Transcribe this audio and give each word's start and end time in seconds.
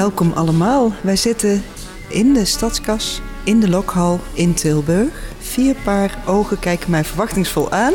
Welkom 0.00 0.32
allemaal. 0.32 0.92
Wij 1.02 1.16
zitten 1.16 1.62
in 2.08 2.32
de 2.32 2.44
stadskas, 2.44 3.20
in 3.44 3.60
de 3.60 3.68
lokhal 3.68 4.20
in 4.32 4.54
Tilburg. 4.54 5.32
Vier 5.38 5.74
paar 5.84 6.18
ogen 6.26 6.58
kijken 6.58 6.90
mij 6.90 7.04
verwachtingsvol 7.04 7.70
aan. 7.70 7.92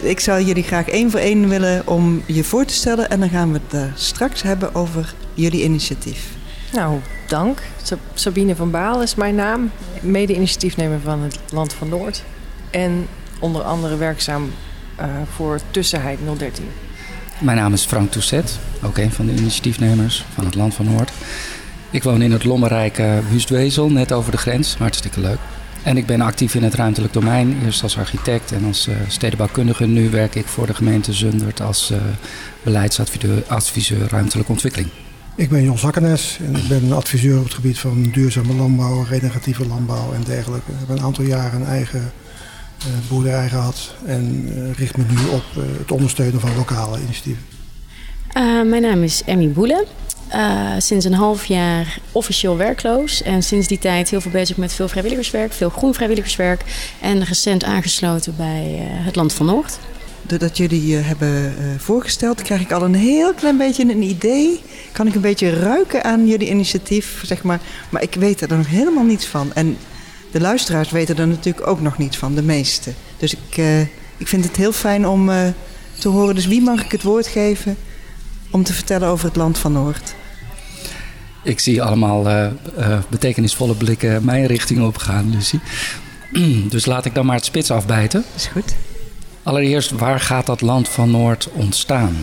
Ik 0.00 0.20
zou 0.20 0.42
jullie 0.42 0.62
graag 0.62 0.88
één 0.88 1.10
voor 1.10 1.20
één 1.20 1.48
willen 1.48 1.86
om 1.86 2.22
je 2.26 2.44
voor 2.44 2.64
te 2.64 2.74
stellen. 2.74 3.10
En 3.10 3.20
dan 3.20 3.28
gaan 3.28 3.52
we 3.52 3.58
het 3.58 3.70
daar 3.70 3.92
straks 3.94 4.42
hebben 4.42 4.74
over 4.74 5.14
jullie 5.34 5.62
initiatief. 5.62 6.30
Nou, 6.72 7.00
dank. 7.26 7.62
Sabine 8.14 8.56
van 8.56 8.70
Baal 8.70 9.02
is 9.02 9.14
mijn 9.14 9.34
naam. 9.34 9.70
Mede-initiatiefnemer 10.00 11.00
van 11.00 11.20
het 11.20 11.38
Land 11.52 11.72
van 11.72 11.88
Noord. 11.88 12.24
En 12.70 13.06
onder 13.40 13.62
andere 13.62 13.96
werkzaam 13.96 14.50
uh, 15.00 15.06
voor 15.34 15.58
Tussenheid 15.70 16.18
013. 16.38 16.85
Mijn 17.40 17.56
naam 17.56 17.72
is 17.72 17.84
Frank 17.84 18.10
Tousset, 18.10 18.58
ook 18.82 18.98
een 18.98 19.12
van 19.12 19.26
de 19.26 19.34
initiatiefnemers 19.34 20.24
van 20.34 20.44
het 20.44 20.54
Land 20.54 20.74
van 20.74 20.84
Noord. 20.84 21.10
Ik 21.90 22.02
woon 22.02 22.22
in 22.22 22.32
het 22.32 22.44
lommerrijke 22.44 23.20
Wustwezel, 23.30 23.90
net 23.90 24.12
over 24.12 24.30
de 24.30 24.38
grens. 24.38 24.76
Hartstikke 24.76 25.20
leuk. 25.20 25.38
En 25.82 25.96
ik 25.96 26.06
ben 26.06 26.20
actief 26.20 26.54
in 26.54 26.62
het 26.62 26.74
ruimtelijk 26.74 27.12
domein, 27.12 27.56
eerst 27.64 27.82
als 27.82 27.98
architect 27.98 28.52
en 28.52 28.64
als 28.64 28.88
uh, 28.88 28.94
stedenbouwkundige. 29.08 29.86
Nu 29.86 30.10
werk 30.10 30.34
ik 30.34 30.46
voor 30.46 30.66
de 30.66 30.74
gemeente 30.74 31.12
Zundert 31.12 31.60
als 31.60 31.90
uh, 31.90 31.98
beleidsadviseur 32.62 34.08
ruimtelijke 34.08 34.52
ontwikkeling. 34.52 34.90
Ik 35.34 35.48
ben 35.48 35.62
Jon 35.62 35.78
Zakkenes 35.78 36.38
en 36.46 36.56
ik 36.56 36.68
ben 36.68 36.92
adviseur 36.92 37.38
op 37.38 37.44
het 37.44 37.54
gebied 37.54 37.78
van 37.78 38.02
duurzame 38.02 38.54
landbouw, 38.54 39.02
regeneratieve 39.02 39.66
landbouw 39.66 40.12
en 40.12 40.22
dergelijke. 40.22 40.72
Ik 40.72 40.78
heb 40.78 40.96
een 40.96 41.04
aantal 41.04 41.24
jaren 41.24 41.60
een 41.60 41.66
eigen 41.66 42.12
boerderij 43.08 43.48
gehad 43.48 43.94
en 44.06 44.48
richt 44.76 44.96
me 44.96 45.04
nu 45.08 45.28
op 45.32 45.44
het 45.78 45.92
ondersteunen 45.92 46.40
van 46.40 46.56
lokale 46.56 47.00
initiatieven. 47.00 47.42
mijn 48.68 48.82
naam 48.82 49.02
is 49.02 49.22
Emmy 49.24 49.48
Boelen. 49.48 49.84
Uh, 50.34 50.72
sinds 50.78 51.04
een 51.04 51.14
half 51.14 51.44
jaar 51.44 51.98
officieel 52.12 52.56
werkloos. 52.56 53.22
En 53.22 53.42
sinds 53.42 53.66
die 53.66 53.78
tijd 53.78 54.10
heel 54.10 54.20
veel 54.20 54.30
bezig 54.30 54.56
met 54.56 54.72
veel 54.72 54.88
vrijwilligerswerk, 54.88 55.52
veel 55.52 55.68
groen 55.68 55.94
vrijwilligerswerk. 55.94 56.64
En 57.00 57.24
recent 57.24 57.64
aangesloten 57.64 58.34
bij 58.36 58.74
uh, 58.74 59.04
het 59.04 59.16
Land 59.16 59.32
van 59.32 59.46
Noord. 59.46 59.78
Doordat 60.22 60.56
jullie 60.56 60.86
je 60.86 60.96
hebben 60.96 61.28
uh, 61.28 61.78
voorgesteld, 61.78 62.42
krijg 62.42 62.60
ik 62.60 62.72
al 62.72 62.82
een 62.82 62.94
heel 62.94 63.34
klein 63.34 63.56
beetje 63.56 63.82
een 63.82 64.02
idee. 64.02 64.60
Kan 64.92 65.06
ik 65.06 65.14
een 65.14 65.20
beetje 65.20 65.50
ruiken 65.50 66.04
aan 66.04 66.26
jullie 66.26 66.48
initiatief, 66.48 67.22
zeg 67.24 67.42
maar. 67.42 67.60
Maar 67.88 68.02
ik 68.02 68.14
weet 68.14 68.40
er 68.40 68.56
nog 68.56 68.68
helemaal 68.68 69.04
niets 69.04 69.26
van. 69.26 69.52
En 69.54 69.76
de 70.38 70.42
luisteraars 70.42 70.90
weten 70.90 71.16
er 71.16 71.28
natuurlijk 71.28 71.66
ook 71.66 71.80
nog 71.80 71.98
niets 71.98 72.16
van, 72.16 72.34
de 72.34 72.42
meeste. 72.42 72.92
Dus 73.16 73.34
ik, 73.34 73.56
ik 74.16 74.28
vind 74.28 74.44
het 74.44 74.56
heel 74.56 74.72
fijn 74.72 75.06
om 75.06 75.30
te 75.98 76.08
horen. 76.08 76.34
Dus 76.34 76.46
wie 76.46 76.62
mag 76.62 76.84
ik 76.84 76.92
het 76.92 77.02
woord 77.02 77.26
geven? 77.26 77.76
om 78.50 78.62
te 78.62 78.72
vertellen 78.72 79.08
over 79.08 79.26
het 79.26 79.36
land 79.36 79.58
van 79.58 79.72
Noord? 79.72 80.14
Ik 81.42 81.60
zie 81.60 81.82
allemaal 81.82 82.26
uh, 82.26 82.46
uh, 82.78 82.98
betekenisvolle 83.08 83.74
blikken 83.74 84.24
mijn 84.24 84.46
richting 84.46 84.82
op 84.82 84.96
gaan, 84.96 85.30
Lucie. 85.30 85.60
dus 86.74 86.86
laat 86.86 87.04
ik 87.04 87.14
dan 87.14 87.26
maar 87.26 87.36
het 87.36 87.44
spits 87.44 87.70
afbijten. 87.70 88.24
Is 88.36 88.46
goed. 88.46 88.74
Allereerst, 89.42 89.90
waar 89.90 90.20
gaat 90.20 90.46
dat 90.46 90.60
land 90.60 90.88
van 90.88 91.10
Noord 91.10 91.48
ontstaan? 91.52 92.16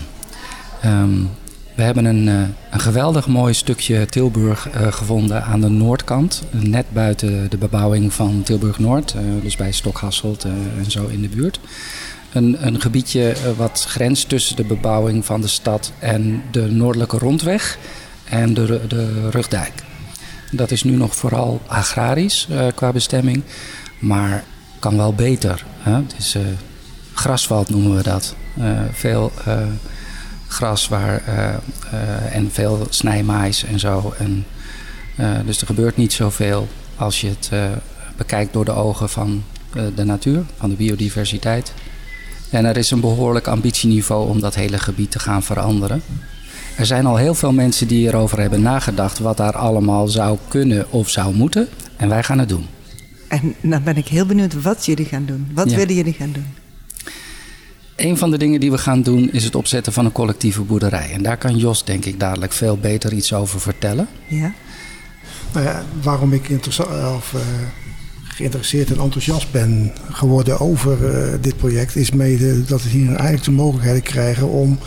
Um, 0.86 1.30
we 1.76 1.82
hebben 1.82 2.06
een, 2.06 2.28
uh, 2.28 2.42
een, 2.72 2.80
geweldig 2.80 3.28
mooi 3.28 3.54
stukje 3.54 4.06
Tilburg 4.06 4.68
gevonden 4.90 5.44
aan 5.44 5.62
de 5.62 5.70
noordkant. 5.70 6.44
Net 6.52 6.86
buiten 6.94 7.50
de 7.50 7.58
bebouwing 7.58 8.14
van 8.14 8.42
Tilburg 8.44 8.80
Noord. 8.80 9.16
dus 9.42 9.56
bij 9.56 9.72
Stokhasselt 9.72 10.44
en 10.44 10.92
zo 10.92 11.06
in 11.08 11.22
de 11.22 11.30
buurt 11.30 11.60
een, 12.34 12.66
een 12.68 12.82
gebiedje 12.82 13.30
eh, 13.30 13.52
wat 13.58 13.86
grenst 13.88 14.30
tussen 14.30 14.56
de 14.56 14.64
bebouwing 14.64 15.26
van 15.26 15.42
de 15.42 15.48
stad 15.48 15.92
en 16.00 16.44
de 16.52 16.72
noordelijke 16.72 17.18
rondweg 17.18 17.78
en 18.24 18.54
de, 18.54 18.82
de 18.88 19.30
rugdijk. 19.30 19.74
Dat 20.52 20.72
is 20.72 20.84
nu 20.84 20.92
nog 20.92 21.16
vooral 21.16 21.62
agrarisch 21.68 22.48
qua 22.76 22.92
bestemming, 22.92 23.44
maar 24.00 24.44
kan 24.80 24.98
wel 24.98 25.14
beter. 25.14 25.66
Hè? 25.78 25.94
Het 25.94 26.16
is 26.18 26.36
uh, 26.36 26.42
grasveld 27.14 27.70
noemen 27.70 27.96
we 27.96 28.04
dat. 28.04 28.36
Veel 28.92 29.32
gras 30.54 30.88
waar, 30.88 31.24
en 32.32 32.50
veel 32.52 32.88
snijmais 32.90 33.64
en 33.64 33.80
zo. 33.80 34.14
En, 34.18 34.46
dus 35.46 35.62
er 35.62 35.68
gebeurt 35.68 35.98
niet 35.98 36.14
zoveel 36.14 36.68
als 36.96 37.22
je 37.22 37.28
het 37.28 37.50
bekijkt 38.18 38.54
door 38.54 38.66
de 38.66 38.72
ogen 38.72 39.10
van 39.10 39.44
de 39.96 40.04
natuur, 40.04 40.44
van 40.58 40.70
de 40.70 40.76
biodiversiteit. 40.76 41.74
En 42.50 42.66
er 42.66 42.78
is 42.78 42.92
een 42.92 43.00
behoorlijk 43.00 43.48
ambitieniveau 43.48 44.30
om 44.30 44.40
dat 44.40 44.56
hele 44.56 44.80
gebied 44.80 45.12
te 45.12 45.20
gaan 45.20 45.44
veranderen. 45.44 46.02
Er 46.78 46.86
zijn 46.86 47.06
al 47.06 47.16
heel 47.16 47.34
veel 47.34 47.52
mensen 47.52 47.88
die 47.88 48.08
erover 48.08 48.40
hebben 48.40 48.62
nagedacht 48.62 49.20
wat 49.20 49.38
daar 49.38 49.58
allemaal 49.58 50.08
zou 50.08 50.38
kunnen 50.48 50.92
of 50.92 51.10
zou 51.10 51.36
moeten. 51.36 51.68
En 51.98 52.10
wij 52.10 52.24
gaan 52.24 52.40
het 52.40 52.50
doen. 52.50 52.66
En 53.28 53.56
dan 53.62 53.84
ben 53.84 53.98
ik 53.98 54.08
heel 54.08 54.26
benieuwd 54.26 54.62
wat 54.62 54.86
jullie 54.86 55.06
gaan 55.06 55.26
doen. 55.26 55.48
Wat 55.54 55.72
willen 55.74 55.96
jullie 55.96 56.14
gaan 56.14 56.32
doen? 56.32 56.46
Een 58.04 58.18
van 58.18 58.32
de 58.32 58.38
dingen 58.38 58.60
die 58.60 58.72
we 58.72 58.78
gaan 58.78 59.02
doen 59.02 59.32
is 59.32 59.44
het 59.44 59.56
opzetten 59.56 59.94
van 59.94 60.06
een 60.06 60.12
collectieve 60.12 60.62
boerderij. 60.62 61.12
En 61.12 61.24
daar 61.24 61.38
kan 61.38 61.58
Jos 61.58 61.86
denk 61.86 62.06
ik 62.06 62.20
dadelijk 62.20 62.52
veel 62.52 62.78
beter 62.78 63.14
iets 63.14 63.34
over 63.34 63.60
vertellen. 63.60 64.08
Ja. 64.28 64.54
Nou 65.54 65.66
ja, 65.66 65.84
waarom 66.02 66.34
ik 66.34 66.50
of, 67.16 67.34
uh, 67.36 67.42
geïnteresseerd 68.24 68.92
en 68.92 69.00
enthousiast 69.00 69.52
ben 69.52 69.92
geworden 70.12 70.60
over 70.60 70.98
uh, 71.02 71.34
dit 71.42 71.58
project, 71.58 71.96
is 71.96 72.12
mede 72.12 72.64
dat 72.66 72.84
we 72.84 72.90
hier 72.90 73.08
eigenlijk 73.08 73.44
de 73.44 73.52
mogelijkheid 73.52 74.04
krijgen 74.04 74.50
om 74.50 74.80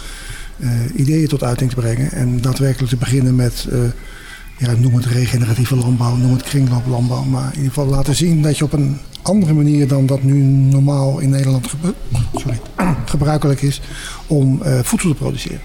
uh, 0.57 0.71
ideeën 0.95 1.29
tot 1.29 1.43
uiting 1.43 1.71
te 1.71 1.77
brengen. 1.77 2.13
En 2.13 2.41
daadwerkelijk 2.41 2.91
te 2.91 2.97
beginnen 2.97 3.35
met, 3.35 3.67
uh, 3.73 3.79
ja, 4.59 4.73
noem 4.73 4.95
het 4.95 5.07
regeneratieve 5.07 5.77
landbouw, 5.77 6.17
noem 6.17 6.33
het 6.33 6.43
kringlooplandbouw. 6.43 7.23
Maar 7.23 7.47
in 7.53 7.57
ieder 7.57 7.73
geval 7.73 7.87
laten 7.87 8.15
zien 8.15 8.43
dat 8.43 8.59
je 8.59 8.65
op 8.65 8.73
een 8.73 8.99
andere 9.27 9.53
manier 9.53 9.89
dan 9.89 10.07
dat 10.07 10.23
nu 10.23 10.43
normaal 10.71 11.19
in 11.19 11.31
Nederland 11.31 11.67
sorry, 12.35 12.61
gebruikelijk 13.05 13.63
is 13.63 13.81
om 14.27 14.61
voedsel 14.83 15.11
te 15.11 15.17
produceren. 15.17 15.61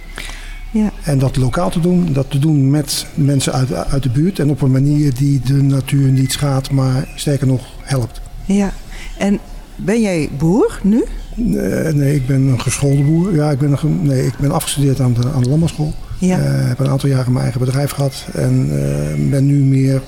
Ja. 0.72 0.92
En 1.04 1.20
dat 1.20 1.36
lokaal 1.36 1.70
te 1.70 1.80
doen, 1.80 2.14
dat 2.14 2.32
te 2.32 2.40
doen 2.40 2.70
met 2.70 3.06
mensen 3.14 3.54
uit, 3.54 3.74
uit 3.74 4.04
de 4.04 4.10
buurt 4.10 4.40
en 4.40 4.50
op 4.50 4.62
een 4.62 4.72
manier 4.72 5.14
die 5.14 5.40
de 5.40 5.62
natuur 5.62 6.10
niet 6.10 6.32
schaadt, 6.32 6.72
maar 6.72 7.08
sterker 7.16 7.48
nog 7.48 7.62
helpt. 7.82 8.22
Ja, 8.46 8.72
en 9.18 9.40
ben 9.76 10.02
jij 10.02 10.30
boer 10.38 10.80
nu? 10.84 11.04
Nee, 11.36 11.94
nee 11.94 12.16
ik 12.16 12.28
ben 12.28 12.42
een 12.42 12.62
geschoolde 12.62 13.04
boer. 13.04 13.36
Ja, 13.36 13.52
ik 13.52 13.60
ben, 13.60 13.78
een, 13.82 14.00
nee, 14.02 14.26
ik 14.26 14.38
ben 14.40 14.52
afgestudeerd 14.52 15.00
aan 15.00 15.14
de, 15.14 15.32
aan 15.34 15.42
de 15.42 15.50
landbouwschool. 15.50 15.94
Ja. 16.18 16.40
Uh, 16.40 16.68
heb 16.68 16.80
een 16.80 16.90
aantal 16.90 17.10
jaren 17.10 17.32
mijn 17.32 17.44
eigen 17.44 17.66
bedrijf 17.66 17.92
gehad 17.92 18.26
en 18.34 18.70
uh, 18.70 19.30
ben 19.30 19.46
nu 19.46 19.56
meer 19.56 20.02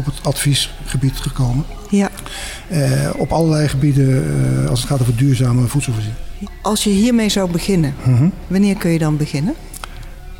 op 0.00 0.14
het 0.14 0.24
adviesgebied 0.26 1.16
gekomen. 1.16 1.64
Ja. 1.90 2.10
Uh, 2.72 3.10
op 3.16 3.32
allerlei 3.32 3.68
gebieden 3.68 4.68
als 4.68 4.80
het 4.80 4.88
gaat 4.88 5.00
over 5.00 5.16
duurzame 5.16 5.66
voedselvoorziening. 5.66 6.22
Als 6.62 6.84
je 6.84 6.90
hiermee 6.90 7.28
zou 7.28 7.50
beginnen, 7.50 7.94
mm 8.04 8.16
-hmm. 8.16 8.32
wanneer 8.46 8.76
kun 8.76 8.90
je 8.90 8.98
dan 8.98 9.16
beginnen? 9.16 9.54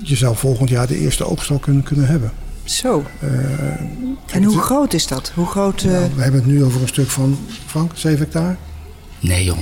je 0.02 0.16
zou 0.16 0.36
volgend 0.36 0.68
jaar 0.68 0.86
de 0.86 0.98
eerste 0.98 1.24
oogst 1.24 1.50
al 1.50 1.58
kunnen, 1.58 1.82
kunnen 1.82 2.06
hebben. 2.06 2.32
Zo. 2.64 3.04
Uh, 3.24 3.30
en 4.34 4.44
hoe 4.44 4.58
groot 4.58 4.92
is 4.92 5.06
dat? 5.06 5.32
Hoe 5.34 5.46
groot, 5.46 5.82
uh... 5.82 5.92
nou, 5.92 6.10
we 6.14 6.22
hebben 6.22 6.40
het 6.40 6.50
nu 6.50 6.64
over 6.64 6.82
een 6.82 6.88
stuk 6.88 7.08
van, 7.08 7.38
Frank, 7.66 7.92
7 7.94 8.18
hectare? 8.18 8.56
Nee 9.20 9.44
joh, 9.44 9.58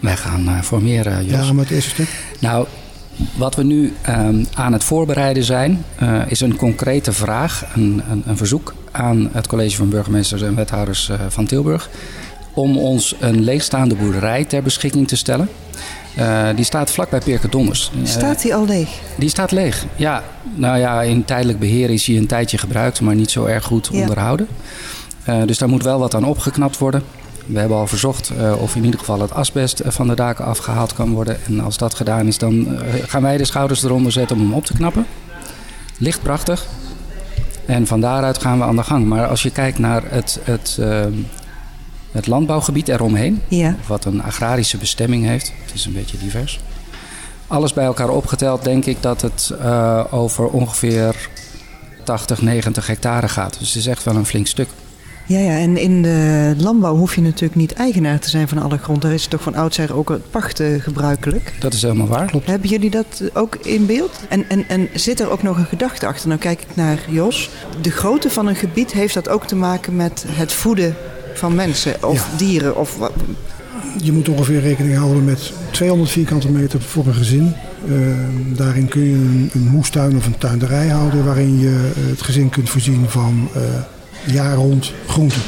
wij 0.00 0.16
gaan 0.16 0.48
uh, 0.48 0.62
voor 0.62 0.82
meer, 0.82 1.22
Jos. 1.22 1.46
Ja, 1.46 1.52
maar 1.52 1.64
het 1.64 1.74
eerste 1.74 1.90
stuk? 1.90 2.08
Nou, 2.40 2.66
wat 3.36 3.54
we 3.54 3.62
nu 3.62 3.92
um, 4.08 4.46
aan 4.54 4.72
het 4.72 4.84
voorbereiden 4.84 5.44
zijn, 5.44 5.84
is 6.28 6.40
een 6.40 6.56
concrete 6.56 7.12
vraag, 7.12 7.64
een, 7.74 8.02
een, 8.10 8.22
een, 8.26 8.36
verzoek 8.36 8.74
aan 8.98 9.28
het 9.32 9.46
college 9.46 9.76
van 9.76 9.88
burgemeesters 9.88 10.42
en 10.42 10.54
wethouders 10.54 11.10
van 11.28 11.46
Tilburg. 11.46 11.88
Om 12.54 12.78
ons 12.78 13.14
een 13.20 13.40
leegstaande 13.40 13.94
boerderij 13.94 14.44
ter 14.44 14.62
beschikking 14.62 15.08
te 15.08 15.16
stellen. 15.16 15.48
Uh, 16.18 16.48
die 16.54 16.64
staat 16.64 16.90
vlakbij 16.90 17.20
Perkedonders. 17.20 17.90
Staat 18.02 18.42
die 18.42 18.54
al 18.54 18.66
leeg? 18.66 18.88
Die 19.16 19.28
staat 19.28 19.50
leeg, 19.50 19.86
ja. 19.96 20.22
Nou 20.54 20.78
ja, 20.78 21.02
in 21.02 21.24
tijdelijk 21.24 21.58
beheer 21.58 21.90
is 21.90 22.06
hij 22.06 22.16
een 22.16 22.26
tijdje 22.26 22.58
gebruikt, 22.58 23.00
maar 23.00 23.14
niet 23.14 23.30
zo 23.30 23.44
erg 23.44 23.64
goed 23.64 23.88
ja. 23.92 24.00
onderhouden. 24.00 24.48
Uh, 25.28 25.42
dus 25.46 25.58
daar 25.58 25.68
moet 25.68 25.82
wel 25.82 25.98
wat 25.98 26.14
aan 26.14 26.24
opgeknapt 26.24 26.78
worden. 26.78 27.02
We 27.46 27.58
hebben 27.58 27.78
al 27.78 27.86
verzocht 27.86 28.32
uh, 28.38 28.62
of 28.62 28.76
in 28.76 28.84
ieder 28.84 28.98
geval 28.98 29.20
het 29.20 29.32
asbest 29.32 29.82
van 29.84 30.08
de 30.08 30.14
daken 30.14 30.44
afgehaald 30.44 30.92
kan 30.92 31.10
worden. 31.12 31.36
En 31.46 31.60
als 31.60 31.76
dat 31.76 31.94
gedaan 31.94 32.26
is, 32.26 32.38
dan 32.38 32.78
gaan 33.06 33.22
wij 33.22 33.36
de 33.36 33.44
schouders 33.44 33.82
eronder 33.82 34.12
zetten 34.12 34.36
om 34.36 34.42
hem 34.42 34.52
op 34.52 34.64
te 34.64 34.72
knappen. 34.72 35.06
Ligt 35.98 36.22
prachtig. 36.22 36.66
En 37.68 37.86
van 37.86 38.00
daaruit 38.00 38.38
gaan 38.38 38.58
we 38.58 38.64
aan 38.64 38.76
de 38.76 38.82
gang. 38.82 39.06
Maar 39.06 39.26
als 39.26 39.42
je 39.42 39.50
kijkt 39.50 39.78
naar 39.78 40.02
het, 40.06 40.40
het 40.44 40.78
het 42.12 42.26
landbouwgebied 42.26 42.88
eromheen, 42.88 43.42
ja. 43.48 43.76
wat 43.86 44.04
een 44.04 44.22
agrarische 44.22 44.76
bestemming 44.76 45.24
heeft. 45.24 45.52
Het 45.64 45.74
is 45.74 45.86
een 45.86 45.92
beetje 45.92 46.18
divers. 46.18 46.60
Alles 47.46 47.72
bij 47.72 47.84
elkaar 47.84 48.08
opgeteld 48.08 48.64
denk 48.64 48.84
ik 48.84 49.02
dat 49.02 49.20
het 49.20 49.52
uh, 49.60 50.04
over 50.10 50.46
ongeveer 50.46 51.28
80, 52.04 52.42
90 52.42 52.86
hectare 52.86 53.28
gaat. 53.28 53.58
Dus 53.58 53.68
het 53.68 53.76
is 53.76 53.86
echt 53.86 54.04
wel 54.04 54.16
een 54.16 54.26
flink 54.26 54.46
stuk. 54.46 54.68
Ja, 55.28 55.38
ja, 55.38 55.58
en 55.58 55.76
in 55.76 56.02
de 56.02 56.54
landbouw 56.58 56.96
hoef 56.96 57.14
je 57.14 57.20
natuurlijk 57.20 57.54
niet 57.54 57.72
eigenaar 57.72 58.18
te 58.18 58.30
zijn 58.30 58.48
van 58.48 58.58
alle 58.58 58.78
grond. 58.78 59.02
Daar 59.02 59.12
is 59.12 59.26
toch 59.26 59.42
van 59.42 59.54
oudsher 59.54 59.96
ook 59.96 60.08
het 60.08 60.30
pachten 60.30 60.80
gebruikelijk. 60.80 61.52
Dat 61.60 61.72
is 61.72 61.82
helemaal 61.82 62.06
waar. 62.06 62.26
Klopt. 62.26 62.46
Hebben 62.46 62.68
jullie 62.68 62.90
dat 62.90 63.22
ook 63.32 63.56
in 63.56 63.86
beeld? 63.86 64.20
En, 64.28 64.48
en, 64.48 64.68
en 64.68 64.88
zit 64.94 65.20
er 65.20 65.30
ook 65.30 65.42
nog 65.42 65.56
een 65.56 65.64
gedachte 65.64 66.06
achter? 66.06 66.28
Nou 66.28 66.40
kijk 66.40 66.60
ik 66.60 66.76
naar 66.76 66.98
Jos. 67.08 67.50
De 67.80 67.90
grootte 67.90 68.30
van 68.30 68.46
een 68.46 68.56
gebied 68.56 68.92
heeft 68.92 69.14
dat 69.14 69.28
ook 69.28 69.46
te 69.46 69.56
maken 69.56 69.96
met 69.96 70.24
het 70.28 70.52
voeden 70.52 70.94
van 71.34 71.54
mensen 71.54 72.04
of 72.04 72.28
dieren? 72.36 72.76
Of 72.76 72.96
wat? 72.96 73.12
Je 74.02 74.12
moet 74.12 74.28
ongeveer 74.28 74.60
rekening 74.60 74.96
houden 74.96 75.24
met 75.24 75.52
200 75.70 76.10
vierkante 76.10 76.50
meter 76.50 76.82
voor 76.82 77.06
een 77.06 77.14
gezin. 77.14 77.54
Uh, 77.88 77.96
daarin 78.56 78.88
kun 78.88 79.04
je 79.04 79.14
een, 79.14 79.50
een, 79.52 79.68
moestuin 79.68 80.16
of 80.16 80.26
een 80.26 80.38
tuinderij 80.38 80.88
houden 80.88 81.24
waarin 81.24 81.58
je 81.58 81.92
het 81.94 82.22
gezin 82.22 82.48
kunt 82.48 82.70
voorzien 82.70 83.08
van 83.08 83.48
uh, 83.56 83.62
jaar 84.26 84.54
rond 84.54 84.92
groenten. 85.06 85.42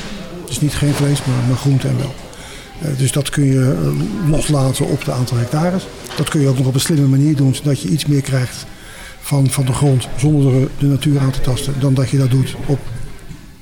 Dus 0.47 0.61
niet 0.61 0.75
geen 0.75 0.95
vlees, 0.95 1.25
maar, 1.25 1.49
maar 1.49 1.57
groenten 1.57 1.89
en 1.89 1.99
wel. 1.99 2.15
Uh, 2.83 2.99
dus 2.99 3.13
dat 3.13 3.31
kun 3.31 3.45
je 3.45 3.91
loslaten 4.29 4.87
op 4.87 5.05
de 5.05 5.13
aantal 5.13 5.37
hectares. 5.37 5.87
Dat 6.17 6.29
kun 6.29 6.41
je 6.41 6.49
ook 6.49 6.59
nog 6.59 6.67
op 6.67 6.75
een 6.75 6.81
slimme 6.81 7.07
manier 7.07 7.37
doen, 7.37 7.55
zodat 7.55 7.81
je 7.81 7.89
iets 7.89 8.07
meer 8.07 8.23
krijgt 8.23 8.67
van, 9.21 9.51
van 9.51 9.65
de 9.65 9.73
grond 9.73 10.09
zonder 10.17 10.69
de, 10.79 10.87
natuur 10.87 11.21
aan 11.21 11.31
te 11.31 11.41
tasten, 11.41 11.75
dan 11.81 11.95
dat 11.95 12.11
je 12.11 12.19
dat 12.19 12.31
doet 12.31 12.57
op 12.67 12.79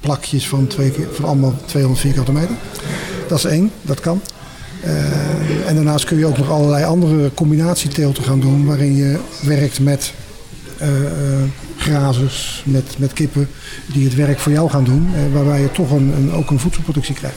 plakjes 0.00 0.48
van, 0.48 0.66
twee 0.66 0.92
van 1.12 1.24
allemaal 1.24 1.54
200 1.66 2.02
vierkante 2.02 2.32
meter. 2.32 2.54
Dat 3.28 3.38
is 3.38 3.44
één, 3.44 3.70
dat 3.82 4.00
kan. 4.00 4.20
Uh, 4.84 5.68
en 5.68 5.74
daarnaast 5.74 6.04
kun 6.04 6.18
je 6.18 6.26
ook 6.26 6.38
nog 6.38 6.50
allerlei 6.50 6.84
andere 6.84 7.34
combinatieteelten 7.34 8.24
gaan 8.24 8.40
doen, 8.40 8.66
waarin 8.66 8.96
je 8.96 9.18
werkt 9.42 9.80
met 9.80 10.12
grazers, 11.76 12.62
met, 12.66 12.98
met 12.98 13.12
kippen, 13.12 13.48
die 13.92 14.04
het 14.04 14.14
werk 14.14 14.38
voor 14.38 14.52
jou 14.52 14.70
gaan 14.70 14.84
doen, 14.84 15.08
uh, 15.14 15.34
waarbij 15.34 15.60
je 15.60 15.72
toch 15.72 15.90
een, 15.90 16.12
een, 16.16 16.32
ook 16.32 16.50
een 16.50 16.58
voedselproductie 16.58 17.14
krijgt. 17.14 17.36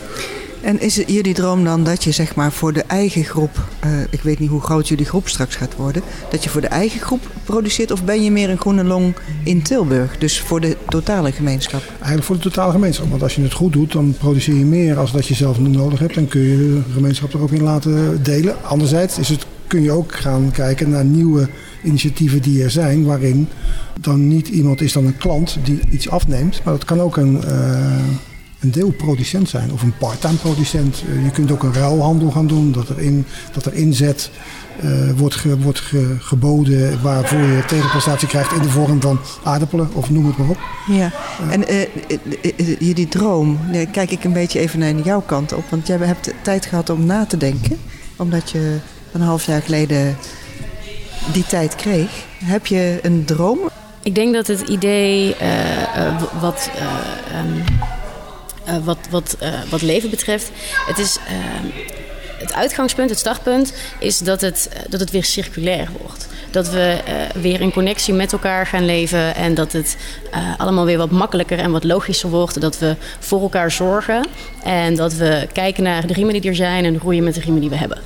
En 0.62 0.82
is 0.82 0.96
het 0.96 1.12
jullie 1.12 1.34
droom 1.34 1.64
dan 1.64 1.84
dat 1.84 2.04
je 2.04 2.12
zeg 2.12 2.36
maar 2.36 2.52
voor 2.52 2.74
de 2.74 2.84
eigen 2.88 3.24
groep, 3.24 3.68
uh, 3.86 3.92
ik 4.10 4.22
weet 4.22 4.40
niet 4.40 4.50
hoe 4.50 4.62
groot 4.62 4.88
jullie 4.88 5.06
groep 5.06 5.28
straks 5.28 5.56
gaat 5.56 5.76
worden, 5.76 6.02
dat 6.30 6.44
je 6.44 6.50
voor 6.50 6.62
de 6.62 6.68
eigen 6.68 7.00
groep 7.00 7.22
produceert 7.44 7.92
of 7.92 8.04
ben 8.04 8.24
je 8.24 8.32
meer 8.32 8.50
een 8.50 8.60
groene 8.60 8.84
long 8.84 9.16
in 9.44 9.62
Tilburg, 9.62 10.18
dus 10.18 10.40
voor 10.40 10.62
de 10.62 10.78
totale 10.88 11.32
gemeenschap? 11.32 11.82
Eigenlijk 11.94 12.24
voor 12.24 12.36
de 12.36 12.42
totale 12.42 12.72
gemeenschap, 12.72 13.10
want 13.10 13.24
als 13.24 13.36
je 13.36 13.42
het 13.42 13.54
goed 13.54 13.74
doet, 13.74 13.92
dan 13.92 14.16
produceer 14.18 14.56
je 14.56 14.66
meer 14.66 14.98
als 14.98 15.12
dat 15.12 15.28
je 15.28 15.34
zelf 15.34 15.60
nodig 15.60 16.00
hebt 16.00 16.18
en 16.18 16.28
kun 16.28 16.42
je 16.42 16.58
de 16.58 16.82
gemeenschap 16.94 17.34
er 17.34 17.42
ook 17.42 17.52
in 17.52 17.64
laten 17.64 18.24
delen. 18.24 18.56
Anderzijds 18.64 19.18
is 19.18 19.30
het, 19.30 19.46
kun 19.68 19.82
je 19.82 19.92
ook 19.92 20.16
gaan 20.16 20.52
kijken 20.52 20.90
naar 20.90 21.06
nieuwe 21.06 21.50
initiatieven 21.84 22.42
die 22.42 22.64
er 22.64 22.72
zijn, 22.72 23.06
waarin 23.06 23.48
dan 24.00 24.28
niet 24.28 24.48
iemand 24.48 24.82
is 24.82 24.94
dan 24.94 25.06
een 25.06 25.18
klant 25.18 25.58
die 25.64 25.80
iets 25.90 26.10
afneemt, 26.10 26.62
maar 26.64 26.74
dat 26.74 26.86
kan 26.86 27.02
ook 27.02 27.18
een... 27.18 27.42
Uh, 27.46 27.96
een 28.62 28.72
deelproducent 28.72 29.50
zijn 29.50 29.72
of 29.72 29.82
een 29.82 29.98
part-time 29.98 30.38
producent. 30.38 31.04
Uh, 31.10 31.24
je 31.24 31.32
kunt 31.32 31.52
ook 31.52 31.64
een 31.64 31.74
ruilhandel 31.74 32.32
gaan 32.32 32.48
doen, 32.48 32.72
dat 32.72 32.90
er, 32.90 33.00
in, 33.00 33.26
dat 33.54 33.66
er 33.66 33.74
inzet 33.74 34.32
uh, 34.84 35.12
wordt, 35.18 35.36
ge, 35.36 35.60
wordt 35.60 35.80
ge, 35.80 36.16
geboden 36.20 37.02
waarvoor 37.02 37.40
je 37.40 37.64
tegenprestatie 37.68 38.28
krijgt 38.28 38.54
in 38.54 38.62
de 38.62 38.70
vorm 38.70 39.02
van 39.02 39.20
aardappelen 39.44 39.90
of 39.94 40.10
noem 40.10 40.26
het 40.26 40.38
maar 40.38 40.50
op. 40.50 40.58
Ja, 40.88 41.12
en 41.50 41.64
jullie 42.80 43.08
droom, 43.08 43.60
kijk 43.92 44.12
ik 44.12 44.24
een 44.24 44.34
beetje 44.34 44.60
even 44.60 44.80
naar 44.80 44.96
jouw 44.96 45.22
kant 45.22 45.54
op, 45.54 45.64
want 45.70 45.88
jij 45.88 45.98
hebt 45.98 46.34
tijd 46.42 46.66
gehad 46.66 46.90
om 46.90 47.06
na 47.06 47.26
te 47.26 47.38
denken, 47.38 47.78
omdat 48.16 48.50
je 48.50 48.78
een 49.12 49.22
half 49.22 49.46
jaar 49.46 49.62
geleden 49.62 50.16
die 51.34 51.46
tijd 51.46 51.76
kreeg. 51.76 52.10
Heb 52.44 52.66
je 52.66 53.00
een 53.02 53.26
droom? 53.26 53.70
Ik 54.04 54.16
denk 54.16 54.34
dat 54.34 54.48
het 54.48 54.62
idee 54.62 55.36
wat. 56.40 56.70
Um, 57.46 57.64
uh, 58.68 58.78
wat, 58.84 58.98
wat, 59.10 59.38
uh, 59.42 59.50
wat 59.70 59.82
leven 59.82 60.10
betreft. 60.10 60.52
Het 60.88 60.98
is. 60.98 61.18
Het 62.42 62.54
uitgangspunt, 62.54 63.10
het 63.10 63.20
startpunt, 63.20 63.74
is 64.00 64.18
dat 64.18 64.42
het, 64.42 64.70
dat 64.90 65.00
het 65.00 65.12
weer 65.12 65.24
circulair 65.24 65.88
wordt. 66.02 66.28
Dat 66.52 66.70
we 66.70 66.98
weer 67.42 67.62
in 67.62 67.72
connectie 67.72 68.14
met 68.14 68.34
elkaar 68.34 68.68
gaan 68.68 68.86
leven 68.86 69.36
en 69.36 69.54
dat 69.54 69.72
het 69.72 69.98
allemaal 70.58 70.86
weer 70.86 70.98
wat 70.98 71.12
makkelijker 71.12 71.60
en 71.60 71.72
wat 71.72 71.84
logischer 71.84 72.30
wordt. 72.30 72.62
Dat 72.62 72.80
we 72.80 72.96
voor 73.20 73.42
elkaar 73.42 73.72
zorgen 73.72 74.28
en 74.64 74.96
dat 74.96 75.14
we 75.14 75.48
kijken 75.54 75.84
naar 75.84 76.08
de 76.08 76.14
riemen 76.14 76.34
die 76.34 76.50
er 76.50 76.56
zijn 76.56 76.86
en 76.86 77.00
groeien 77.00 77.24
met 77.24 77.34
de 77.34 77.42
riemen 77.42 77.62
die 77.62 77.70
we 77.70 77.76
hebben. 77.76 77.98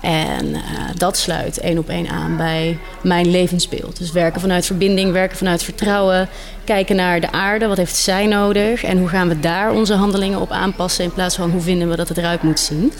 En 0.00 0.56
dat 0.96 1.16
sluit 1.16 1.58
één 1.58 1.78
op 1.78 1.88
één 1.88 2.08
aan 2.08 2.36
bij 2.36 2.78
mijn 3.02 3.30
levensbeeld. 3.30 3.98
Dus 3.98 4.12
werken 4.12 4.40
vanuit 4.40 4.66
verbinding, 4.66 5.12
werken 5.12 5.36
vanuit 5.36 5.62
vertrouwen. 5.62 6.28
Kijken 6.64 6.96
naar 6.96 7.20
de 7.20 7.32
aarde, 7.32 7.66
wat 7.66 7.76
heeft 7.76 7.96
zij 7.96 8.26
nodig? 8.26 8.84
En 8.84 8.98
hoe 8.98 9.08
gaan 9.08 9.28
we 9.28 9.40
daar 9.40 9.72
onze 9.72 9.94
handelingen 9.94 10.40
op 10.40 10.50
aanpassen... 10.50 11.04
in 11.04 11.12
plaats 11.12 11.36
van 11.36 11.50
hoe 11.50 11.60
vinden 11.60 11.88
we 11.88 11.96
dat 11.96 12.08
het 12.08 12.18
eruit 12.18 12.42
moet 12.42 12.60
zien. 12.60 12.92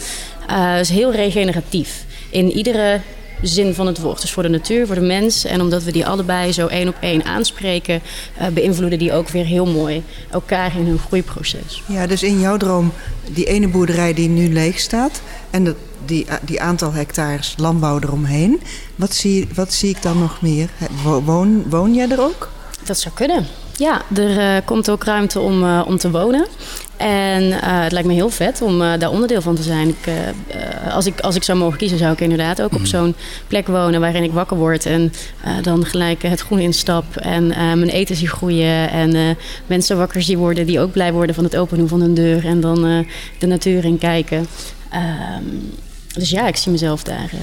Uh, 0.49 0.77
dus 0.77 0.89
heel 0.89 1.11
regeneratief. 1.11 2.05
In 2.29 2.51
iedere 2.51 3.01
zin 3.41 3.73
van 3.73 3.87
het 3.87 3.99
woord. 3.99 4.21
Dus 4.21 4.31
voor 4.31 4.43
de 4.43 4.49
natuur, 4.49 4.85
voor 4.85 4.95
de 4.95 5.01
mens. 5.01 5.45
En 5.45 5.61
omdat 5.61 5.83
we 5.83 5.91
die 5.91 6.05
allebei 6.05 6.51
zo 6.51 6.67
één 6.67 6.87
op 6.87 6.95
één 6.99 7.25
aanspreken... 7.25 8.01
Uh, 8.41 8.47
beïnvloeden 8.47 8.99
die 8.99 9.13
ook 9.13 9.29
weer 9.29 9.45
heel 9.45 9.65
mooi 9.65 10.03
elkaar 10.31 10.77
in 10.77 10.85
hun 10.85 10.99
groeiproces. 10.99 11.83
Ja, 11.87 12.07
dus 12.07 12.23
in 12.23 12.39
jouw 12.39 12.57
droom, 12.57 12.93
die 13.31 13.45
ene 13.45 13.67
boerderij 13.67 14.13
die 14.13 14.29
nu 14.29 14.53
leeg 14.53 14.79
staat... 14.79 15.21
en 15.49 15.63
dat 15.63 15.75
die, 16.05 16.25
die 16.41 16.61
aantal 16.61 16.93
hectares 16.93 17.53
landbouw 17.57 17.99
eromheen. 17.99 18.61
Wat 18.95 19.13
zie, 19.13 19.47
wat 19.53 19.73
zie 19.73 19.89
ik 19.89 20.01
dan 20.01 20.19
nog 20.19 20.41
meer? 20.41 20.69
Woon, 21.23 21.63
woon 21.69 21.93
jij 21.93 22.09
er 22.09 22.21
ook? 22.21 22.49
Dat 22.83 22.99
zou 22.99 23.15
kunnen. 23.15 23.45
Ja, 23.77 24.01
er 24.15 24.57
uh, 24.57 24.65
komt 24.65 24.89
ook 24.89 25.03
ruimte 25.03 25.39
om, 25.39 25.63
uh, 25.63 25.81
om 25.85 25.97
te 25.97 26.11
wonen. 26.11 26.47
En 26.97 27.43
uh, 27.43 27.57
het 27.61 27.91
lijkt 27.91 28.07
me 28.07 28.13
heel 28.13 28.29
vet 28.29 28.61
om 28.61 28.79
daar 28.79 29.09
onderdeel 29.09 29.41
van 29.41 29.55
te 29.55 29.63
zijn. 29.63 29.89
Ik, 29.89 30.13
als, 30.91 31.05
ik, 31.05 31.19
als 31.19 31.35
ik 31.35 31.43
zou 31.43 31.57
mogen 31.57 31.77
kiezen, 31.77 31.97
zou 31.97 32.13
ik 32.13 32.21
inderdaad 32.21 32.61
ook 32.61 32.71
mm. 32.71 32.77
op 32.77 32.85
zo'n 32.85 33.15
plek 33.47 33.67
wonen 33.67 33.99
waarin 33.99 34.23
ik 34.23 34.31
wakker 34.31 34.57
word. 34.57 34.85
En 34.85 35.13
dan 35.61 35.85
gelijk 35.85 36.21
het 36.21 36.41
groen 36.41 36.59
instap 36.59 37.15
en 37.15 37.47
mijn 37.47 37.89
eten 37.89 38.15
zie 38.15 38.27
groeien. 38.27 38.89
En 38.89 39.37
mensen 39.67 39.97
wakker 39.97 40.21
zie 40.21 40.37
worden 40.37 40.65
die 40.65 40.79
ook 40.79 40.91
blij 40.91 41.13
worden 41.13 41.35
van 41.35 41.43
het 41.43 41.57
openen 41.57 41.87
van 41.87 42.01
hun 42.01 42.13
deur. 42.13 42.45
En 42.45 42.59
dan 42.61 43.05
de 43.39 43.47
natuur 43.47 43.85
in 43.85 43.97
kijken. 43.97 44.47
Ehm, 44.89 45.43
dus 46.13 46.29
ja, 46.29 46.47
ik 46.47 46.55
zie 46.55 46.71
mezelf 46.71 47.03
daar. 47.03 47.29
Uh... 47.33 47.39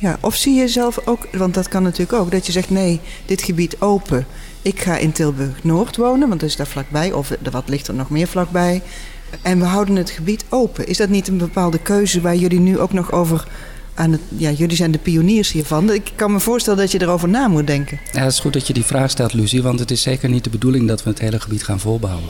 Ja, 0.00 0.18
of 0.20 0.34
zie 0.34 0.54
je 0.54 0.68
zelf 0.68 0.98
ook, 1.04 1.28
want 1.32 1.54
dat 1.54 1.68
kan 1.68 1.82
natuurlijk 1.82 2.12
ook, 2.12 2.30
dat 2.30 2.46
je 2.46 2.52
zegt: 2.52 2.70
nee, 2.70 3.00
dit 3.26 3.42
gebied 3.42 3.80
open. 3.80 4.26
Ik 4.62 4.80
ga 4.80 4.96
in 4.96 5.12
Tilburg 5.12 5.64
Noord 5.64 5.96
wonen, 5.96 6.28
want 6.28 6.40
dat 6.40 6.48
is 6.48 6.56
daar 6.56 6.66
vlakbij, 6.66 7.12
of 7.12 7.32
wat 7.50 7.68
ligt 7.68 7.88
er 7.88 7.94
nog 7.94 8.10
meer 8.10 8.26
vlakbij. 8.26 8.82
En 9.42 9.58
we 9.58 9.64
houden 9.64 9.96
het 9.96 10.10
gebied 10.10 10.44
open. 10.48 10.86
Is 10.86 10.96
dat 10.96 11.08
niet 11.08 11.28
een 11.28 11.38
bepaalde 11.38 11.78
keuze 11.78 12.20
waar 12.20 12.36
jullie 12.36 12.60
nu 12.60 12.78
ook 12.78 12.92
nog 12.92 13.12
over 13.12 13.46
aan 13.94 14.12
het. 14.12 14.20
Ja, 14.36 14.50
jullie 14.50 14.76
zijn 14.76 14.90
de 14.90 14.98
pioniers 14.98 15.52
hiervan. 15.52 15.92
Ik 15.92 16.12
kan 16.14 16.32
me 16.32 16.40
voorstellen 16.40 16.78
dat 16.78 16.92
je 16.92 17.02
erover 17.02 17.28
na 17.28 17.48
moet 17.48 17.66
denken. 17.66 18.00
Ja, 18.12 18.22
het 18.22 18.32
is 18.32 18.40
goed 18.40 18.52
dat 18.52 18.66
je 18.66 18.72
die 18.72 18.84
vraag 18.84 19.10
stelt, 19.10 19.32
Lucie, 19.32 19.62
want 19.62 19.78
het 19.78 19.90
is 19.90 20.02
zeker 20.02 20.28
niet 20.28 20.44
de 20.44 20.50
bedoeling 20.50 20.88
dat 20.88 21.02
we 21.02 21.10
het 21.10 21.18
hele 21.18 21.40
gebied 21.40 21.64
gaan 21.64 21.80
volbouwen. 21.80 22.28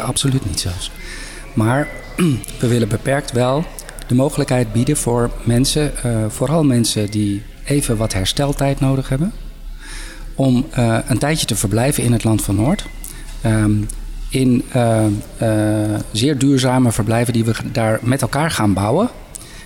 Absoluut 0.00 0.46
niet 0.46 0.60
zelfs. 0.60 0.90
Maar 1.54 1.88
we 2.60 2.68
willen 2.68 2.88
beperkt 2.88 3.32
wel 3.32 3.64
de 4.06 4.14
mogelijkheid 4.14 4.72
bieden 4.72 4.96
voor 4.96 5.30
mensen, 5.44 5.92
uh, 6.06 6.24
vooral 6.28 6.64
mensen 6.64 7.10
die 7.10 7.42
even 7.64 7.96
wat 7.96 8.12
hersteltijd 8.12 8.80
nodig 8.80 9.08
hebben, 9.08 9.32
om 10.38 10.66
uh, 10.78 10.98
een 11.06 11.18
tijdje 11.18 11.46
te 11.46 11.56
verblijven 11.56 12.02
in 12.02 12.12
het 12.12 12.24
land 12.24 12.42
van 12.42 12.54
Noord. 12.54 12.86
Um, 13.46 13.86
in 14.30 14.64
uh, 14.76 15.04
zeer 16.12 16.38
duurzame 16.38 16.92
verblijven 16.92 17.32
die 17.32 17.44
we 17.44 17.54
daar 17.72 17.98
met 18.02 18.22
elkaar 18.22 18.50
gaan 18.50 18.72
bouwen, 18.72 19.08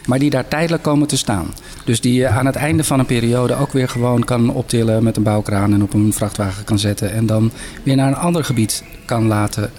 maar 0.07 0.19
die 0.19 0.31
daar 0.31 0.49
tijdelijk 0.49 0.83
komen 0.83 1.09
te 1.09 1.17
staan. 1.17 1.47
Dus 1.85 2.01
die 2.01 2.15
je 2.15 2.29
aan 2.29 2.47
het 2.47 2.57
einde 2.57 2.85
van 2.85 2.99
een 2.99 3.07
periode 3.07 3.55
ook 3.55 3.73
weer 3.73 3.89
gewoon 3.89 4.25
kan 4.25 4.53
optillen 4.53 5.03
met 5.03 5.17
een 5.17 5.23
bouwkraan 5.23 5.73
en 5.73 5.83
op 5.83 5.95
een 5.95 6.13
vrachtwagen 6.13 6.65
kan 6.65 6.79
zetten. 6.79 7.13
En 7.13 7.27
dan 7.27 7.51
weer 7.83 7.97
naar 7.97 8.09
een 8.09 8.17
ander 8.17 8.45
gebied 8.45 8.85
kan 9.05 9.27
laten 9.27 9.71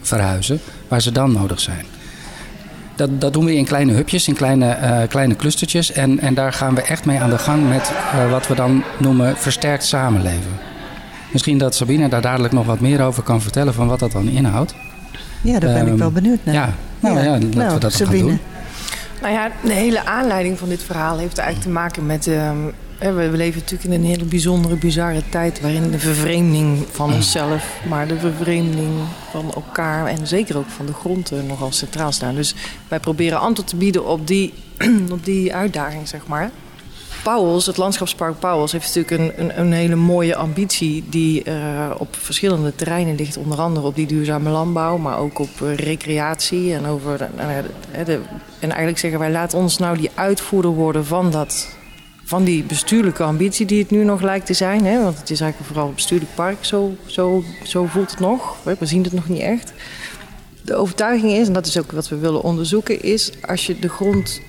verhuizen 0.00 0.60
waar 0.88 1.02
ze 1.02 1.12
dan 1.12 1.32
nodig 1.32 1.60
zijn. 1.60 1.84
Dat, 3.00 3.20
dat 3.20 3.32
doen 3.32 3.44
we 3.44 3.54
in 3.54 3.64
kleine 3.64 3.92
hubjes, 3.92 4.28
in 4.28 4.34
kleine, 4.34 4.76
uh, 4.82 5.08
kleine 5.08 5.36
clustertjes. 5.36 5.92
En, 5.92 6.18
en 6.18 6.34
daar 6.34 6.52
gaan 6.52 6.74
we 6.74 6.82
echt 6.82 7.04
mee 7.04 7.20
aan 7.20 7.30
de 7.30 7.38
gang 7.38 7.68
met 7.68 7.92
uh, 8.14 8.30
wat 8.30 8.46
we 8.46 8.54
dan 8.54 8.82
noemen 8.98 9.36
versterkt 9.36 9.84
samenleven. 9.84 10.58
Misschien 11.32 11.58
dat 11.58 11.74
Sabine 11.74 12.08
daar 12.08 12.20
dadelijk 12.20 12.52
nog 12.52 12.66
wat 12.66 12.80
meer 12.80 13.02
over 13.02 13.22
kan 13.22 13.42
vertellen 13.42 13.74
van 13.74 13.86
wat 13.86 13.98
dat 13.98 14.12
dan 14.12 14.28
inhoudt. 14.28 14.74
Ja, 15.42 15.58
daar 15.58 15.72
ben 15.72 15.86
um, 15.86 15.92
ik 15.92 15.98
wel 15.98 16.10
benieuwd 16.10 16.38
naar. 16.44 16.54
Ja, 16.54 16.74
nou 17.00 17.16
ja, 17.16 17.22
ja 17.22 17.30
laten 17.30 17.48
nou, 17.48 17.74
we 17.74 17.80
dat 17.80 17.92
Sabine. 17.92 18.18
gaan 18.18 18.28
doen. 18.28 18.40
Nou 19.20 19.34
ja, 19.34 19.50
de 19.62 19.72
hele 19.72 20.04
aanleiding 20.04 20.58
van 20.58 20.68
dit 20.68 20.82
verhaal 20.82 21.18
heeft 21.18 21.38
eigenlijk 21.38 21.68
te 21.68 21.80
maken 21.80 22.06
met... 22.06 22.26
Uh, 22.26 22.50
we 23.00 23.30
leven 23.32 23.60
natuurlijk 23.60 23.90
in 23.90 24.00
een 24.00 24.04
hele 24.04 24.24
bijzondere, 24.24 24.76
bizarre 24.76 25.22
tijd... 25.28 25.60
waarin 25.60 25.90
de 25.90 25.98
vervreemding 25.98 26.86
van 26.90 27.12
onszelf, 27.12 27.80
maar 27.88 28.08
de 28.08 28.18
vervreemding 28.18 28.90
van 29.30 29.52
elkaar... 29.54 30.06
en 30.06 30.26
zeker 30.26 30.56
ook 30.56 30.68
van 30.68 30.86
de 30.86 30.92
grond 30.92 31.32
nogal 31.46 31.72
centraal 31.72 32.12
staan. 32.12 32.34
Dus 32.34 32.54
wij 32.88 33.00
proberen 33.00 33.40
antwoord 33.40 33.68
te 33.68 33.76
bieden 33.76 34.06
op 34.06 34.26
die, 34.26 34.54
op 35.12 35.24
die 35.24 35.54
uitdaging, 35.54 36.08
zeg 36.08 36.26
maar. 36.26 36.50
Pauwels, 37.22 37.66
het 37.66 37.76
landschapspark 37.76 38.38
Pauwels, 38.38 38.72
heeft 38.72 38.94
natuurlijk 38.94 39.38
een, 39.38 39.44
een, 39.44 39.60
een 39.60 39.72
hele 39.72 39.94
mooie 39.94 40.36
ambitie 40.36 41.04
die 41.08 41.44
uh, 41.44 41.90
op 41.98 42.16
verschillende 42.16 42.74
terreinen 42.74 43.14
ligt. 43.14 43.36
Onder 43.36 43.58
andere 43.58 43.86
op 43.86 43.94
die 43.94 44.06
duurzame 44.06 44.50
landbouw, 44.50 44.96
maar 44.96 45.18
ook 45.18 45.38
op 45.38 45.60
uh, 45.62 45.74
recreatie. 45.74 46.74
En, 46.74 46.86
over 46.86 47.18
de, 47.18 48.20
en 48.58 48.68
eigenlijk 48.68 48.98
zeggen 48.98 49.20
wij, 49.20 49.30
laat 49.30 49.54
ons 49.54 49.78
nou 49.78 49.98
die 49.98 50.10
uitvoerder 50.14 50.70
worden 50.70 51.06
van, 51.06 51.30
dat, 51.30 51.76
van 52.30 52.44
die 52.44 52.64
bestuurlijke 52.64 53.22
ambitie 53.22 53.66
die 53.66 53.78
het 53.78 53.90
nu 53.90 54.04
nog 54.04 54.22
lijkt 54.22 54.46
te 54.46 54.54
zijn. 54.54 54.84
Hè? 54.84 55.02
Want 55.02 55.18
het 55.18 55.30
is 55.30 55.40
eigenlijk 55.40 55.72
vooral 55.72 55.88
een 55.88 55.94
bestuurlijk 55.94 56.34
park, 56.34 56.64
zo, 56.64 56.94
zo, 57.06 57.42
zo 57.64 57.84
voelt 57.84 58.10
het 58.10 58.20
nog. 58.20 58.56
We 58.62 58.86
zien 58.86 59.02
het 59.02 59.12
nog 59.12 59.28
niet 59.28 59.40
echt. 59.40 59.72
De 60.62 60.74
overtuiging 60.74 61.32
is, 61.32 61.46
en 61.46 61.52
dat 61.52 61.66
is 61.66 61.78
ook 61.78 61.92
wat 61.92 62.08
we 62.08 62.16
willen 62.16 62.42
onderzoeken, 62.42 63.02
is 63.02 63.32
als 63.46 63.66
je 63.66 63.78
de 63.78 63.88
grond 63.88 64.40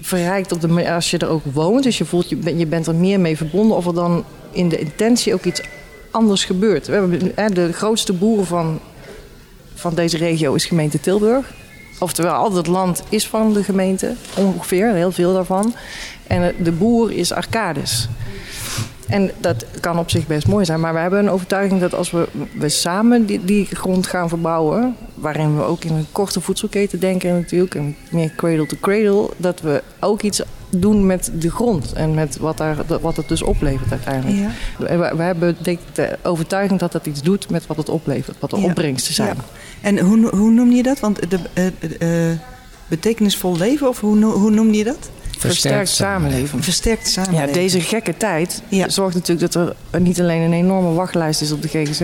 verrijkt 0.00 0.52
op 0.52 0.60
de 0.60 0.92
als 0.92 1.10
je 1.10 1.18
er 1.18 1.28
ook 1.28 1.44
woont, 1.52 1.82
dus 1.82 1.98
je 1.98 2.04
voelt 2.04 2.28
je, 2.28 2.56
je 2.56 2.66
bent 2.66 2.86
er 2.86 2.94
meer 2.94 3.20
mee 3.20 3.36
verbonden, 3.36 3.76
of 3.76 3.86
er 3.86 3.94
dan 3.94 4.24
in 4.52 4.68
de 4.68 4.78
intentie 4.78 5.34
ook 5.34 5.44
iets 5.44 5.62
anders 6.10 6.44
gebeurt. 6.44 6.86
We 6.86 6.92
hebben, 6.92 7.54
de 7.54 7.72
grootste 7.72 8.12
boeren 8.12 8.46
van, 8.46 8.80
van 9.74 9.94
deze 9.94 10.16
regio 10.16 10.54
is 10.54 10.64
gemeente 10.64 11.00
Tilburg. 11.00 11.52
Oftewel, 11.98 12.32
al 12.32 12.52
het 12.52 12.66
land 12.66 13.02
is 13.08 13.26
van 13.26 13.52
de 13.52 13.64
gemeente, 13.64 14.14
ongeveer, 14.36 14.92
heel 14.92 15.12
veel 15.12 15.32
daarvan. 15.32 15.74
En 16.26 16.54
de 16.58 16.72
boer 16.72 17.12
is 17.12 17.32
Arcades. 17.32 18.08
En 19.08 19.30
dat 19.38 19.64
kan 19.80 19.98
op 19.98 20.10
zich 20.10 20.26
best 20.26 20.46
mooi 20.46 20.64
zijn. 20.64 20.80
Maar 20.80 20.94
we 20.94 20.98
hebben 20.98 21.18
een 21.18 21.30
overtuiging 21.30 21.80
dat 21.80 21.94
als 21.94 22.10
we, 22.10 22.28
we 22.58 22.68
samen 22.68 23.26
die, 23.26 23.44
die 23.44 23.66
grond 23.66 24.06
gaan 24.06 24.28
verbouwen. 24.28 24.96
waarin 25.14 25.56
we 25.56 25.62
ook 25.62 25.84
in 25.84 25.94
een 25.94 26.06
korte 26.12 26.40
voedselketen 26.40 27.00
denken 27.00 27.34
natuurlijk. 27.34 27.74
en 27.74 27.96
meer 28.10 28.32
cradle 28.36 28.66
to 28.66 28.76
cradle. 28.80 29.30
dat 29.36 29.60
we 29.60 29.82
ook 30.00 30.22
iets 30.22 30.42
doen 30.68 31.06
met 31.06 31.30
de 31.38 31.50
grond. 31.50 31.92
en 31.92 32.14
met 32.14 32.36
wat, 32.36 32.56
daar, 32.56 32.76
wat 33.00 33.16
het 33.16 33.28
dus 33.28 33.42
oplevert 33.42 33.90
uiteindelijk. 33.90 34.38
Ja. 34.38 34.50
We, 34.78 35.16
we, 35.16 35.22
hebben 35.22 35.56
denk 35.62 35.78
ik, 35.78 35.94
de 35.94 36.18
overtuiging 36.22 36.80
dat 36.80 36.92
dat 36.92 37.06
iets 37.06 37.22
doet 37.22 37.50
met 37.50 37.66
wat 37.66 37.76
het 37.76 37.88
oplevert. 37.88 38.36
wat 38.40 38.50
de 38.50 38.56
ja. 38.56 38.64
opbrengsten 38.64 39.14
zijn. 39.14 39.36
Ja. 39.36 39.44
En 39.80 39.98
hoe, 39.98 40.28
hoe 40.36 40.50
noem 40.50 40.70
je 40.70 40.82
dat? 40.82 41.00
Want 41.00 41.30
de, 41.30 41.38
uh, 41.54 42.28
uh, 42.30 42.36
betekenisvol 42.86 43.56
leven, 43.56 43.88
of 43.88 44.00
hoe, 44.00 44.24
hoe 44.24 44.50
noem 44.50 44.72
je 44.72 44.84
dat? 44.84 45.10
Versterkt 45.38 45.88
samenleving. 45.88 46.64
Versterkt 46.64 47.08
samenleving. 47.08 47.54
Ja, 47.54 47.60
deze 47.60 47.80
gekke 47.80 48.16
tijd 48.16 48.62
ja. 48.68 48.88
zorgt 48.88 49.14
natuurlijk 49.14 49.52
dat 49.52 49.74
er 49.90 50.00
niet 50.00 50.20
alleen 50.20 50.40
een 50.40 50.52
enorme 50.52 50.92
wachtlijst 50.92 51.40
is 51.40 51.52
op 51.52 51.62
de 51.62 51.68
GGZ. 51.68 52.00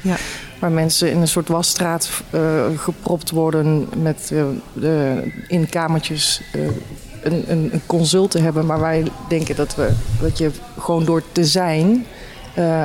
Ja. 0.00 0.16
Waar 0.58 0.70
mensen 0.72 1.10
in 1.10 1.20
een 1.20 1.28
soort 1.28 1.48
wasstraat 1.48 2.10
uh, 2.30 2.64
gepropt 2.76 3.30
worden 3.30 3.88
met 4.02 4.30
uh, 4.32 4.44
de, 4.72 5.22
in 5.48 5.68
kamertjes 5.68 6.40
uh, 6.56 6.62
een, 7.22 7.44
een, 7.50 7.68
een, 7.72 7.82
consult 7.86 8.30
te 8.30 8.38
hebben. 8.38 8.66
Maar 8.66 8.80
wij 8.80 9.04
denken 9.28 9.56
dat, 9.56 9.74
we, 9.74 9.90
dat 10.20 10.38
je 10.38 10.50
gewoon 10.78 11.04
door 11.04 11.22
te 11.32 11.44
zijn 11.44 12.06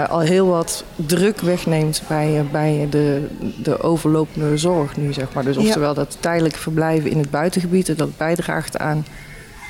al 0.10 0.20
heel 0.20 0.48
wat 0.48 0.84
druk 0.96 1.40
wegneemt 1.40 2.02
bij, 2.08 2.46
bij 2.52 2.88
de, 2.90 3.28
de 3.64 3.82
overlopende 3.82 4.58
zorg 4.58 4.98
nu, 4.98 5.14
zeg 5.14 5.34
maar. 5.34 5.44
Dus 5.44 5.58
oftewel 5.58 5.90
ja. 5.90 5.94
dat 5.94 6.18
tijdelijk 6.20 6.56
verblijven 6.56 7.12
in 7.12 7.18
het 7.18 7.30
buitengebied, 7.30 7.98
dat 7.98 8.18
bijdraagt 8.18 8.78
aan 8.78 9.06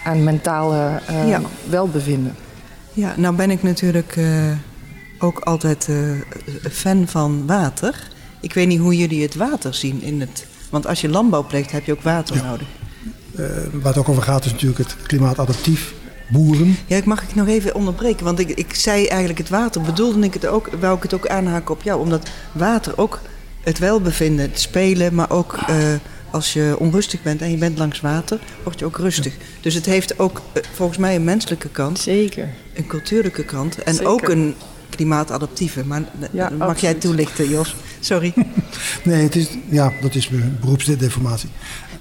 aan 0.03 0.23
mentale 0.23 1.01
uh, 1.09 1.29
ja. 1.29 1.41
welbevinden. 1.69 2.35
Ja, 2.93 3.13
nou 3.17 3.35
ben 3.35 3.51
ik 3.51 3.63
natuurlijk 3.63 4.15
uh, 4.15 4.51
ook 5.19 5.39
altijd 5.39 5.87
uh, 5.89 6.11
fan 6.71 7.07
van 7.07 7.47
water. 7.47 8.07
Ik 8.39 8.53
weet 8.53 8.67
niet 8.67 8.79
hoe 8.79 8.97
jullie 8.97 9.21
het 9.21 9.35
water 9.35 9.73
zien 9.73 10.01
in 10.01 10.19
het. 10.19 10.45
Want 10.69 10.87
als 10.87 11.01
je 11.01 11.09
landbouw 11.09 11.45
pleegt, 11.45 11.71
heb 11.71 11.85
je 11.85 11.91
ook 11.91 12.01
water 12.01 12.35
ja. 12.35 12.43
nodig. 12.43 12.67
waar 13.71 13.93
het 13.93 13.97
ook 13.97 14.09
over 14.09 14.23
gaat, 14.23 14.45
is 14.45 14.51
natuurlijk 14.51 14.79
het 14.79 14.95
klimaatadaptief 15.03 15.93
boeren. 16.29 16.77
Ja, 16.85 16.97
ik 16.97 17.05
mag 17.05 17.23
ik 17.23 17.35
nog 17.35 17.47
even 17.47 17.75
onderbreken. 17.75 18.25
Want 18.25 18.39
ik, 18.39 18.49
ik 18.49 18.75
zei 18.75 19.07
eigenlijk 19.07 19.39
het 19.39 19.49
water, 19.49 19.81
bedoelde 19.81 20.19
ik 20.19 20.33
het 20.33 20.45
ook, 20.45 20.69
wou 20.79 20.95
ik 20.95 21.03
het 21.03 21.13
ook 21.13 21.27
aanhaken 21.27 21.73
op 21.73 21.81
jou. 21.81 22.01
Omdat 22.01 22.29
water 22.51 22.97
ook 22.97 23.19
het 23.61 23.79
welbevinden, 23.79 24.49
het 24.49 24.59
spelen, 24.59 25.15
maar 25.15 25.29
ook 25.29 25.59
als 26.31 26.53
je 26.53 26.75
onrustig 26.79 27.21
bent 27.21 27.41
en 27.41 27.51
je 27.51 27.57
bent 27.57 27.77
langs 27.77 28.01
water, 28.01 28.39
word 28.63 28.79
je 28.79 28.85
ook 28.85 28.97
rustig. 28.97 29.33
Dus 29.61 29.73
het 29.73 29.85
heeft 29.85 30.19
ook 30.19 30.41
eh, 30.53 30.63
volgens 30.73 30.97
mij 30.97 31.15
een 31.15 31.23
menselijke 31.23 31.69
kant. 31.69 31.99
Zeker. 31.99 32.49
Een 32.73 32.87
cultuurlijke 32.87 33.45
kant. 33.45 33.83
En 33.83 34.05
ook 34.05 34.27
een 34.27 34.55
klimaatadaptieve. 34.89 35.85
Maar 35.85 36.03
ja, 36.31 36.49
mag 36.49 36.51
absoluut. 36.51 36.79
jij 36.79 36.93
toelichten, 36.93 37.49
Jos? 37.49 37.75
Sorry. 37.99 38.33
nee, 39.03 39.23
het 39.23 39.35
is, 39.35 39.47
ja, 39.69 39.93
dat 40.01 40.15
is 40.15 40.29
beroepsdeformatie. 40.59 41.49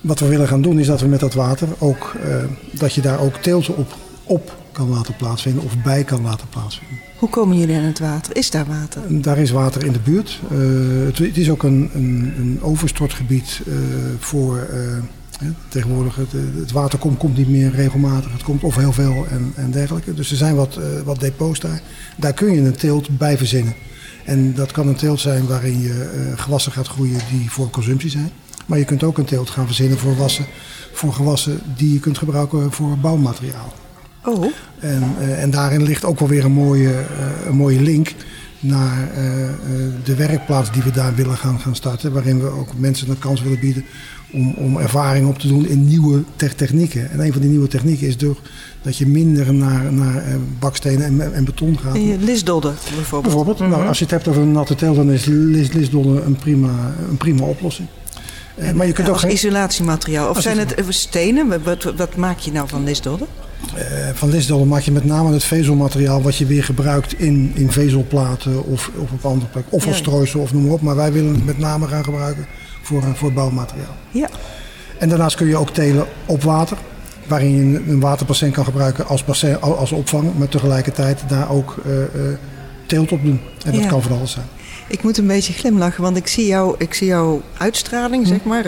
Wat 0.00 0.18
we 0.18 0.28
willen 0.28 0.48
gaan 0.48 0.62
doen 0.62 0.78
is 0.78 0.86
dat 0.86 1.00
we 1.00 1.06
met 1.06 1.20
dat 1.20 1.34
water 1.34 1.68
ook, 1.78 2.14
uh, 2.24 2.44
dat 2.72 2.94
je 2.94 3.00
daar 3.00 3.20
ook 3.20 3.36
teelten 3.36 3.76
op, 3.76 3.94
op 4.30 4.56
kan 4.72 4.88
laten 4.88 5.16
plaatsvinden 5.16 5.64
of 5.64 5.82
bij 5.82 6.04
kan 6.04 6.22
laten 6.22 6.48
plaatsvinden. 6.48 6.98
Hoe 7.18 7.28
komen 7.28 7.58
jullie 7.58 7.76
aan 7.76 7.82
het 7.82 7.98
water? 7.98 8.36
Is 8.36 8.50
daar 8.50 8.66
water? 8.66 9.22
Daar 9.22 9.38
is 9.38 9.50
water 9.50 9.84
in 9.84 9.92
de 9.92 9.98
buurt. 9.98 10.40
Uh, 10.52 11.06
het, 11.06 11.18
het, 11.18 11.36
is 11.36 11.50
ook 11.50 11.62
een, 11.62 11.90
een, 11.94 12.34
een 12.38 12.58
overstortgebied 12.62 13.60
uh, 13.66 13.74
voor. 14.18 14.68
Uh, 14.72 14.98
tegenwoordig 15.68 16.16
het, 16.16 16.32
het 16.56 16.72
water 16.72 16.98
komt, 16.98 17.18
komt, 17.18 17.36
niet 17.36 17.48
meer 17.48 17.70
regelmatig. 17.70 18.32
Het 18.32 18.42
komt 18.42 18.62
of 18.62 18.76
heel 18.76 18.92
veel 18.92 19.26
en, 19.30 19.52
en 19.56 19.70
dergelijke. 19.70 20.14
Dus 20.14 20.30
er 20.30 20.36
zijn 20.36 20.54
wat, 20.54 20.78
wat 21.04 21.20
depots 21.20 21.60
daar. 21.60 21.80
Daar 22.16 22.32
kun 22.32 22.52
je 22.52 22.60
een 22.60 22.76
teelt 22.76 23.18
bij 23.18 23.36
verzinnen. 23.36 23.74
En 24.24 24.54
dat 24.54 24.72
kan 24.72 24.88
een 24.88 24.96
teelt 24.96 25.20
zijn 25.20 25.46
waarin 25.46 25.80
je 25.80 26.32
gewassen 26.36 26.72
gaat 26.72 26.86
groeien 26.86 27.20
die 27.30 27.50
voor 27.50 27.70
consumptie 27.70 28.10
zijn. 28.10 28.30
Maar 28.66 28.78
je 28.78 28.84
kunt 28.84 29.02
ook 29.02 29.18
een 29.18 29.24
teelt 29.24 29.50
gaan 29.50 29.66
verzinnen 29.66 29.98
voor, 29.98 30.16
wassen, 30.16 30.46
voor 30.92 31.12
gewassen 31.12 31.60
die 31.76 31.92
je 31.92 32.00
kunt 32.00 32.18
gebruiken 32.18 32.72
voor 32.72 32.98
bouwmateriaal. 32.98 33.72
Oh. 34.24 34.44
En, 34.80 35.14
uh, 35.20 35.42
en 35.42 35.50
daarin 35.50 35.82
ligt 35.82 36.04
ook 36.04 36.18
wel 36.18 36.28
weer 36.28 36.44
een 36.44 36.52
mooie, 36.52 36.88
uh, 36.88 37.46
een 37.46 37.56
mooie 37.56 37.80
link 37.80 38.14
naar 38.60 39.08
uh, 39.08 39.46
de 40.04 40.14
werkplaats 40.14 40.72
die 40.72 40.82
we 40.82 40.90
daar 40.90 41.14
willen 41.14 41.36
gaan, 41.36 41.60
gaan 41.60 41.74
starten. 41.74 42.12
Waarin 42.12 42.40
we 42.40 42.48
ook 42.48 42.78
mensen 42.78 43.06
de 43.06 43.16
kans 43.18 43.42
willen 43.42 43.60
bieden 43.60 43.84
om, 44.32 44.54
om 44.54 44.78
ervaring 44.78 45.28
op 45.28 45.38
te 45.38 45.48
doen 45.48 45.66
in 45.66 45.84
nieuwe 45.84 46.22
te 46.36 46.54
technieken. 46.54 47.10
En 47.10 47.20
een 47.20 47.32
van 47.32 47.40
die 47.40 47.50
nieuwe 47.50 47.68
technieken 47.68 48.06
is 48.06 48.16
door 48.16 48.36
dat 48.82 48.96
je 48.96 49.06
minder 49.06 49.54
naar, 49.54 49.92
naar 49.92 50.24
bakstenen 50.58 51.20
en, 51.20 51.34
en 51.34 51.44
beton 51.44 51.78
gaat. 51.78 51.94
En 51.94 52.24
lisdodden 52.24 52.74
bijvoorbeeld. 52.94 53.22
Bijvoorbeeld. 53.22 53.58
Mm 53.58 53.64
-hmm. 53.64 53.74
nou, 53.74 53.88
als 53.88 53.98
je 53.98 54.04
het 54.04 54.12
hebt 54.12 54.28
over 54.28 54.42
een 54.42 54.52
natte 54.52 54.74
tel, 54.74 54.94
dan 54.94 55.10
is 55.10 55.24
lis, 55.24 55.72
lisdodden 55.72 56.26
een 56.26 56.36
prima, 56.36 56.94
een 57.08 57.16
prima 57.16 57.44
oplossing. 57.44 57.88
En, 58.54 58.76
maar 58.76 58.86
je 58.86 58.92
kunt 58.92 59.06
ja, 59.06 59.12
ook 59.12 59.22
als 59.22 59.32
isolatiemateriaal. 59.32 60.28
Of 60.28 60.40
zijn 60.40 60.58
het 60.58 60.74
stenen? 60.88 61.62
Wat, 61.64 61.82
wat 61.96 62.16
maak 62.16 62.38
je 62.38 62.52
nou 62.52 62.68
van 62.68 62.84
lisdodden? 62.84 63.26
Uh, 63.76 63.82
van 64.14 64.30
lisdollen 64.30 64.68
maak 64.68 64.82
je 64.82 64.92
met 64.92 65.04
name 65.04 65.32
het 65.32 65.44
vezelmateriaal 65.44 66.22
wat 66.22 66.36
je 66.36 66.46
weer 66.46 66.64
gebruikt 66.64 67.18
in, 67.18 67.52
in 67.54 67.70
vezelplaten 67.70 68.64
of, 68.64 68.90
of 68.96 69.10
op 69.12 69.24
andere 69.24 69.50
plek. 69.50 69.64
Of 69.68 69.86
als 69.86 69.96
ja. 69.96 70.00
strooisel 70.00 70.40
of 70.40 70.52
noem 70.52 70.62
maar 70.62 70.72
op. 70.72 70.80
Maar 70.80 70.96
wij 70.96 71.12
willen 71.12 71.34
het 71.34 71.44
met 71.44 71.58
name 71.58 71.86
gaan 71.86 72.04
gebruiken 72.04 72.46
voor, 72.82 73.02
voor 73.14 73.32
bouwmateriaal. 73.32 73.96
Ja. 74.10 74.28
En 74.98 75.08
daarnaast 75.08 75.36
kun 75.36 75.46
je 75.46 75.56
ook 75.56 75.70
telen 75.70 76.06
op 76.26 76.42
water. 76.42 76.76
Waarin 77.26 77.54
je 77.54 77.82
een 77.88 78.00
waterbassin 78.00 78.50
kan 78.50 78.64
gebruiken 78.64 79.06
als, 79.06 79.24
bassin, 79.24 79.60
als 79.60 79.92
opvang. 79.92 80.38
Maar 80.38 80.48
tegelijkertijd 80.48 81.22
daar 81.28 81.50
ook 81.50 81.82
uh, 81.86 81.92
uh, 81.92 82.04
teelt 82.86 83.12
op 83.12 83.24
doen. 83.24 83.40
En 83.64 83.72
dat 83.72 83.82
ja. 83.82 83.88
kan 83.88 84.02
van 84.02 84.16
alles 84.16 84.32
zijn. 84.32 84.46
Ik 84.88 85.02
moet 85.02 85.18
een 85.18 85.26
beetje 85.26 85.52
glimlachen, 85.52 86.02
want 86.02 86.16
ik 86.16 86.26
zie, 86.26 86.46
jou, 86.46 86.74
ik 86.78 86.94
zie 86.94 87.06
jouw 87.06 87.42
uitstraling, 87.58 88.22
hm. 88.22 88.28
zeg 88.28 88.44
maar. 88.44 88.64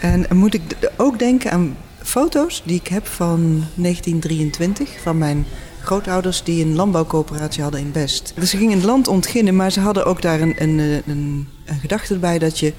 En, 0.00 0.28
en 0.28 0.36
moet 0.36 0.54
ik 0.54 0.62
ook 0.96 1.18
denken 1.18 1.50
aan 1.50 1.76
foto's 2.04 2.62
die 2.64 2.80
ik 2.80 2.86
heb 2.86 3.06
van 3.06 3.64
1923 3.74 5.00
van 5.02 5.18
mijn 5.18 5.46
grootouders 5.82 6.42
die 6.42 6.64
een 6.64 6.74
landbouwcoöperatie 6.74 7.62
hadden 7.62 7.80
in 7.80 7.92
Best. 7.92 8.32
Dus 8.34 8.50
ze 8.50 8.56
gingen 8.56 8.76
het 8.76 8.86
land 8.86 9.08
ontginnen, 9.08 9.56
maar 9.56 9.72
ze 9.72 9.80
hadden 9.80 10.04
ook 10.04 10.22
daar 10.22 10.40
een, 10.40 10.62
een, 10.62 10.78
een, 10.78 11.48
een 11.64 11.80
gedachte 11.80 12.18
bij 12.18 12.38
dat 12.38 12.58
je 12.58 12.72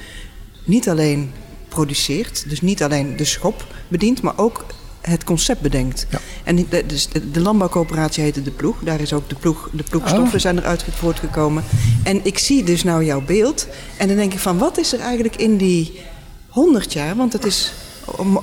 niet 0.63 0.89
alleen 0.89 1.31
produceert, 1.67 2.49
dus 2.49 2.61
niet 2.61 2.83
alleen 2.83 3.17
de 3.17 3.25
schop 3.25 3.65
bedient, 3.87 4.21
maar 4.21 4.37
ook 4.37 4.65
het 5.01 5.23
concept 5.23 5.61
bedenkt. 5.61 6.07
Ja. 6.09 6.19
En 6.43 6.55
de, 6.55 6.83
dus 6.85 7.07
de, 7.07 7.31
de, 7.31 7.39
landbouwcoöperatie 7.39 8.23
heette 8.23 8.41
De 8.41 8.51
Ploeg. 8.51 8.79
Daar 8.83 9.01
is 9.01 9.13
ook 9.13 9.29
de, 9.29 9.35
ploeg, 9.35 9.69
de 9.71 9.83
ploegstoffen 9.83 10.33
oh. 10.33 10.39
zijn 10.39 10.57
eruit 10.57 10.85
voortgekomen. 10.89 11.63
En 12.03 12.25
ik 12.25 12.37
zie 12.37 12.63
dus 12.63 12.83
nou 12.83 13.05
jouw 13.05 13.21
beeld. 13.21 13.67
En 13.97 14.07
dan 14.07 14.17
denk 14.17 14.33
ik 14.33 14.39
van, 14.39 14.57
wat 14.57 14.77
is 14.77 14.93
er 14.93 14.99
eigenlijk 14.99 15.35
in 15.35 15.57
die 15.57 15.99
100 16.47 16.93
jaar? 16.93 17.15
Want 17.15 17.33
het 17.33 17.45
is 17.45 17.73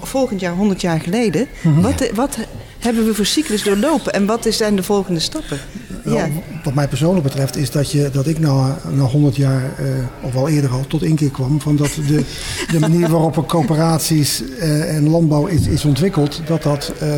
volgend 0.03 0.41
jaar 0.41 0.55
100 0.55 0.81
jaar 0.81 1.01
geleden. 1.01 1.47
Mm-hmm. 1.63 1.83
wat, 1.83 2.11
wat, 2.15 2.39
hebben 2.79 3.05
we 3.05 3.15
voor 3.15 3.27
cyclus 3.27 3.63
doorlopen 3.63 4.13
en 4.13 4.27
wat 4.27 4.47
zijn 4.51 4.77
de 4.77 4.83
volgende 4.83 5.21
stappen? 5.21 5.59
Nou, 6.05 6.17
ja. 6.17 6.29
Wat 6.65 6.75
mij 6.75 6.89
persoonlijk 6.89 7.25
betreft 7.25 7.57
is 7.57 7.71
dat, 7.71 7.91
je, 7.91 8.11
dat 8.13 8.27
ik 8.27 8.39
na, 8.39 8.79
na 8.91 9.03
100 9.03 9.37
jaar, 9.37 9.63
uh, 9.63 9.87
of 10.21 10.37
al 10.37 10.49
eerder 10.49 10.71
al, 10.71 10.87
tot 10.87 11.03
inkeer 11.03 11.31
kwam. 11.31 11.61
Van 11.61 11.77
dat 11.77 11.95
de, 12.07 12.25
de 12.73 12.79
manier 12.79 13.09
waarop 13.17 13.49
coöperaties 13.49 14.43
uh, 14.43 14.95
en 14.95 15.09
landbouw 15.09 15.47
is, 15.47 15.67
is 15.67 15.85
ontwikkeld, 15.85 16.43
dat 16.47 16.63
dat 16.63 16.93
uh, 17.03 17.13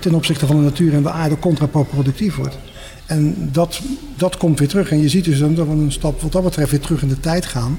ten 0.00 0.14
opzichte 0.14 0.46
van 0.46 0.56
de 0.56 0.62
natuur 0.62 0.94
en 0.94 1.02
de 1.02 1.10
aarde 1.10 1.38
contraproductief 1.38 2.36
wordt. 2.36 2.58
En 3.06 3.48
dat, 3.52 3.80
dat 4.16 4.36
komt 4.36 4.58
weer 4.58 4.68
terug. 4.68 4.90
En 4.90 5.00
je 5.00 5.08
ziet 5.08 5.24
dus 5.24 5.38
dat 5.38 5.48
we 5.48 5.62
een 5.62 5.92
stap 5.92 6.20
wat 6.20 6.32
dat 6.32 6.42
betreft 6.42 6.70
weer 6.70 6.80
terug 6.80 7.02
in 7.02 7.08
de 7.08 7.20
tijd 7.20 7.46
gaan. 7.46 7.78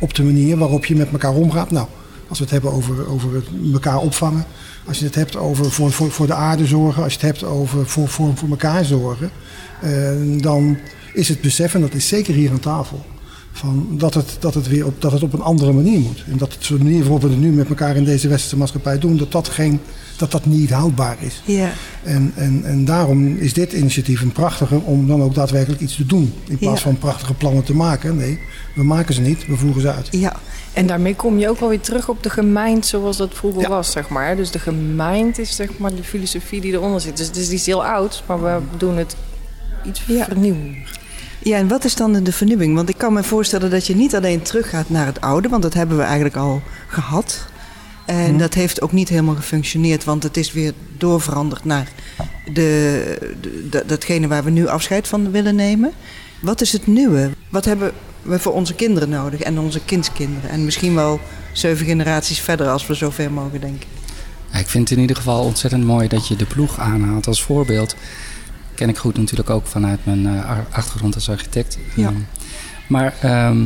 Op 0.00 0.14
de 0.14 0.22
manier 0.22 0.56
waarop 0.56 0.84
je 0.84 0.96
met 0.96 1.10
elkaar 1.12 1.34
omgaat. 1.34 1.70
Nou, 1.70 1.86
Als 2.28 2.38
we 2.38 2.44
het 2.44 2.52
hebben 2.52 2.72
over, 2.72 3.08
over 3.08 3.34
het 3.34 3.46
elkaar 3.72 3.98
opvangen. 3.98 4.44
Als 4.86 4.98
je 4.98 5.04
het 5.04 5.14
hebt 5.14 5.36
over 5.36 5.70
voor, 5.70 5.92
voor, 5.92 6.10
voor 6.10 6.26
de 6.26 6.34
aarde 6.34 6.66
zorgen. 6.66 7.02
Als 7.02 7.12
je 7.12 7.18
het 7.18 7.28
hebt 7.28 7.44
over 7.44 7.86
voor, 7.86 8.08
voor, 8.08 8.36
voor 8.36 8.48
elkaar 8.48 8.84
zorgen. 8.84 9.30
Eh, 9.80 9.90
dan 10.40 10.78
is 11.12 11.28
het 11.28 11.40
beseffen, 11.40 11.80
dat 11.80 11.94
is 11.94 12.08
zeker 12.08 12.34
hier 12.34 12.50
aan 12.50 12.60
tafel. 12.60 13.04
Van 13.56 13.86
dat, 13.90 14.14
het, 14.14 14.36
dat, 14.38 14.54
het 14.54 14.68
weer 14.68 14.86
op, 14.86 15.00
dat 15.00 15.12
het 15.12 15.22
op 15.22 15.32
een 15.32 15.40
andere 15.42 15.72
manier 15.72 15.98
moet. 16.00 16.24
En 16.30 16.38
dat 16.38 16.52
het 16.52 16.66
de 16.66 16.74
manier 16.78 17.00
waarop 17.02 17.22
we 17.22 17.28
het 17.28 17.38
nu 17.40 17.50
met 17.52 17.68
elkaar 17.68 17.96
in 17.96 18.04
deze 18.04 18.28
westerse 18.28 18.56
maatschappij 18.56 18.98
doen, 18.98 19.16
dat 19.16 19.32
dat, 19.32 19.48
geen, 19.48 19.80
dat, 20.16 20.30
dat 20.30 20.46
niet 20.46 20.70
houdbaar 20.70 21.16
is. 21.20 21.42
Ja. 21.44 21.72
En, 22.02 22.32
en, 22.34 22.64
en 22.64 22.84
daarom 22.84 23.36
is 23.36 23.52
dit 23.52 23.72
initiatief 23.72 24.20
een 24.20 24.32
prachtige 24.32 24.76
om 24.84 25.06
dan 25.06 25.22
ook 25.22 25.34
daadwerkelijk 25.34 25.80
iets 25.80 25.96
te 25.96 26.06
doen. 26.06 26.32
In 26.48 26.58
plaats 26.58 26.80
Ja. 26.82 26.86
van 26.86 26.98
prachtige 26.98 27.34
plannen 27.34 27.64
te 27.64 27.74
maken. 27.74 28.16
Nee, 28.16 28.38
we 28.74 28.82
maken 28.84 29.14
ze 29.14 29.20
niet, 29.20 29.46
we 29.46 29.56
voeren 29.56 29.80
ze 29.82 29.92
uit. 29.92 30.08
Ja, 30.10 30.36
En 30.72 30.86
daarmee 30.86 31.14
kom 31.14 31.38
je 31.38 31.48
ook 31.48 31.60
wel 31.60 31.68
weer 31.68 31.80
terug 31.80 32.08
op 32.08 32.22
de 32.22 32.30
gemeente 32.30 32.88
zoals 32.88 33.16
dat 33.16 33.34
vroeger 33.34 33.60
Ja. 33.62 33.68
was, 33.68 33.90
zeg 33.90 34.08
maar. 34.08 34.36
Dus 34.36 34.50
de 34.50 34.58
gemeente 34.58 35.40
is 35.40 35.56
zeg 35.56 35.78
maar 35.78 35.94
de 35.94 36.04
filosofie 36.04 36.60
die 36.60 36.72
eronder 36.72 37.00
zit. 37.00 37.16
Dus 37.16 37.26
het 37.26 37.36
is 37.36 37.50
iets 37.50 37.66
heel 37.66 37.84
oud, 37.84 38.22
maar 38.26 38.42
we 38.42 38.58
doen 38.76 38.96
het 38.96 39.16
iets 39.86 40.02
Ja. 40.06 40.26
Ja, 41.44 41.56
en 41.56 41.68
wat 41.68 41.84
is 41.84 41.94
dan 41.94 42.12
de 42.22 42.32
vernieuwing? 42.32 42.74
Want 42.74 42.88
ik 42.88 42.98
kan 42.98 43.12
me 43.12 43.22
voorstellen 43.22 43.70
dat 43.70 43.86
je 43.86 43.96
niet 43.96 44.14
alleen 44.14 44.42
teruggaat 44.42 44.90
naar 44.90 45.06
het 45.06 45.20
oude, 45.20 45.48
want 45.48 45.62
dat 45.62 45.74
hebben 45.74 45.96
we 45.96 46.02
eigenlijk 46.02 46.36
al 46.36 46.62
gehad. 46.86 47.46
En 48.06 48.28
Mhm. 48.30 48.38
dat 48.38 48.54
heeft 48.54 48.80
ook 48.80 48.92
niet 48.92 49.08
helemaal 49.08 49.34
gefunctioneerd, 49.34 50.04
want 50.04 50.22
het 50.22 50.36
is 50.36 50.52
weer 50.52 50.72
doorveranderd 50.98 51.64
naar 51.64 51.88
de, 52.52 53.18
de, 53.40 53.68
de- 53.70 53.82
datgene 53.86 54.28
waar 54.28 54.44
we 54.44 54.50
nu 54.50 54.66
afscheid 54.66 55.08
van 55.08 55.30
willen 55.30 55.54
nemen. 55.54 55.92
Wat 56.40 56.60
is 56.60 56.72
het 56.72 56.86
nieuwe? 56.86 57.30
Wat 57.48 57.64
hebben 57.64 57.92
we 58.22 58.38
voor 58.38 58.52
onze 58.52 58.74
kinderen 58.74 59.08
nodig 59.08 59.40
en 59.40 59.58
onze 59.58 59.80
kindskinderen? 59.84 60.50
En 60.50 60.64
misschien 60.64 60.94
wel 60.94 61.20
zeven 61.52 61.86
generaties 61.86 62.40
verder 62.40 62.68
als 62.68 62.86
we 62.86 62.94
zover 62.94 63.30
mogen 63.32 63.60
denken. 63.60 63.88
Ja, 64.52 64.58
ik 64.58 64.66
vind 64.68 64.88
het 64.88 64.96
in 64.96 65.02
ieder 65.02 65.16
geval 65.16 65.44
ontzettend 65.44 65.84
mooi 65.84 66.08
dat 66.08 66.28
je 66.28 66.36
de 66.36 66.44
ploeg 66.46 66.78
aanhaalt 66.78 67.26
als 67.26 67.42
voorbeeld. 67.42 67.96
Ken 68.74 68.88
ik 68.88 68.96
goed 68.96 69.16
natuurlijk 69.16 69.50
ook 69.50 69.66
vanuit 69.66 69.98
mijn 70.02 70.26
eh, 70.26 70.58
achtergrond 70.70 71.14
als 71.14 71.30
architect. 71.30 71.78
Ja. 71.94 72.06
Ehm, 72.06 72.14
maar 72.86 73.14
ehm, 73.20 73.64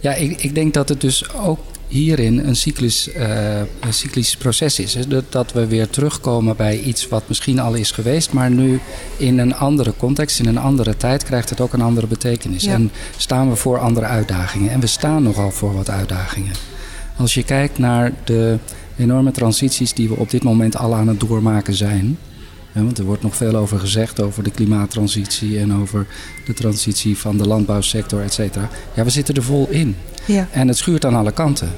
ja, 0.00 0.14
ik, 0.14 0.42
ik 0.42 0.54
denk 0.54 0.74
dat 0.74 0.88
het 0.88 1.00
dus 1.00 1.32
ook 1.32 1.58
hierin 1.90 2.38
een 2.38 2.56
cyclisch, 2.56 3.12
eh, 3.12 3.58
een 3.58 3.92
cyclisch 3.92 4.36
proces 4.36 4.78
is. 4.78 4.94
Hè? 4.94 5.06
Dat, 5.06 5.24
dat 5.28 5.52
we 5.52 5.66
weer 5.66 5.90
terugkomen 5.90 6.56
bij 6.56 6.80
iets 6.80 7.08
wat 7.08 7.22
misschien 7.26 7.58
al 7.58 7.74
is 7.74 7.90
geweest, 7.90 8.32
maar 8.32 8.50
nu 8.50 8.80
in 9.16 9.38
een 9.38 9.54
andere 9.54 9.94
context, 9.96 10.38
in 10.38 10.46
een 10.46 10.58
andere 10.58 10.96
tijd, 10.96 11.24
krijgt 11.24 11.50
het 11.50 11.60
ook 11.60 11.72
een 11.72 11.80
andere 11.80 12.06
betekenis. 12.06 12.64
Ja. 12.64 12.72
En 12.72 12.90
staan 13.16 13.48
we 13.48 13.56
voor 13.56 13.78
andere 13.78 14.06
uitdagingen. 14.06 14.70
En 14.70 14.80
we 14.80 14.86
staan 14.86 15.22
nogal 15.22 15.50
voor 15.50 15.74
wat 15.74 15.90
uitdagingen. 15.90 16.52
Als 17.16 17.34
je 17.34 17.42
kijkt 17.42 17.78
naar 17.78 18.12
de 18.24 18.58
enorme 18.96 19.30
transities 19.30 19.94
die 19.94 20.08
we 20.08 20.16
op 20.16 20.30
dit 20.30 20.42
moment 20.42 20.76
al 20.76 20.94
aan 20.94 21.08
het 21.08 21.20
doormaken 21.20 21.74
zijn. 21.74 22.18
Want 22.72 22.98
er 22.98 23.04
wordt 23.04 23.22
nog 23.22 23.36
veel 23.36 23.54
over 23.56 23.78
gezegd, 23.78 24.20
over 24.20 24.42
de 24.42 24.50
klimaattransitie 24.50 25.58
en 25.58 25.74
over 25.74 26.06
de 26.46 26.54
transitie 26.54 27.18
van 27.18 27.36
de 27.36 27.46
landbouwsector, 27.46 28.22
et 28.22 28.32
cetera. 28.32 28.68
Ja, 28.94 29.04
we 29.04 29.10
zitten 29.10 29.34
er 29.34 29.42
vol 29.42 29.66
in. 29.70 29.96
Ja, 30.24 30.48
En 30.50 30.68
het 30.68 30.76
schuurt 30.76 31.04
aan 31.04 31.14
alle 31.14 31.32
kanten. 31.32 31.68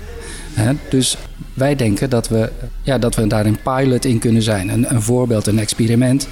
Dus 0.91 1.17
wij 1.55 1.75
denken 1.77 2.11
dat 2.11 2.29
we, 2.29 2.51
ja, 2.83 2.99
dat 2.99 3.15
we 3.15 3.27
daar 3.27 3.47
een 3.47 3.59
pilot 3.63 4.05
in 4.05 4.19
kunnen 4.19 4.43
zijn. 4.43 4.69
Een, 4.69 4.95
een 4.95 5.03
voorbeeld, 5.03 5.47
een 5.47 5.59
experiment. 5.59 6.29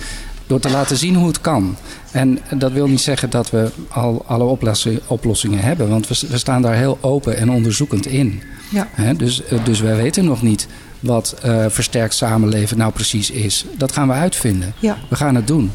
Door 0.46 0.60
te 0.60 0.70
laten 0.70 0.96
zien 0.96 1.14
hoe 1.14 1.26
het 1.26 1.40
kan. 1.40 1.76
En 2.12 2.38
dat 2.58 2.72
wil 2.72 2.88
niet 2.88 3.00
zeggen 3.00 3.30
dat 3.30 3.50
we 3.50 3.70
al 3.88 4.24
alle 4.26 4.44
oplossingen, 4.44 5.00
oplossingen 5.06 5.58
hebben. 5.58 5.88
Want 5.88 6.08
we, 6.08 6.26
we 6.30 6.38
staan 6.38 6.62
daar 6.62 6.74
heel 6.74 6.98
open 7.00 7.36
en 7.36 7.50
onderzoekend 7.50 8.06
in. 8.06 8.42
ja, 8.70 8.88
dus, 9.16 9.44
eh, 9.44 9.64
dus 9.64 9.80
wij 9.80 9.96
weten 9.96 10.24
nog 10.24 10.42
niet 10.42 10.68
wat 11.00 11.36
eh, 11.42 11.64
versterkt 11.68 12.14
samenleven 12.14 12.78
nou 12.78 12.92
precies 12.92 13.30
is. 13.30 13.64
Dat 13.76 13.92
gaan 13.92 14.08
we 14.08 14.14
uitvinden. 14.14 14.72
ja, 14.78 14.96
We 15.08 15.16
gaan 15.16 15.34
het 15.34 15.46
doen. 15.46 15.70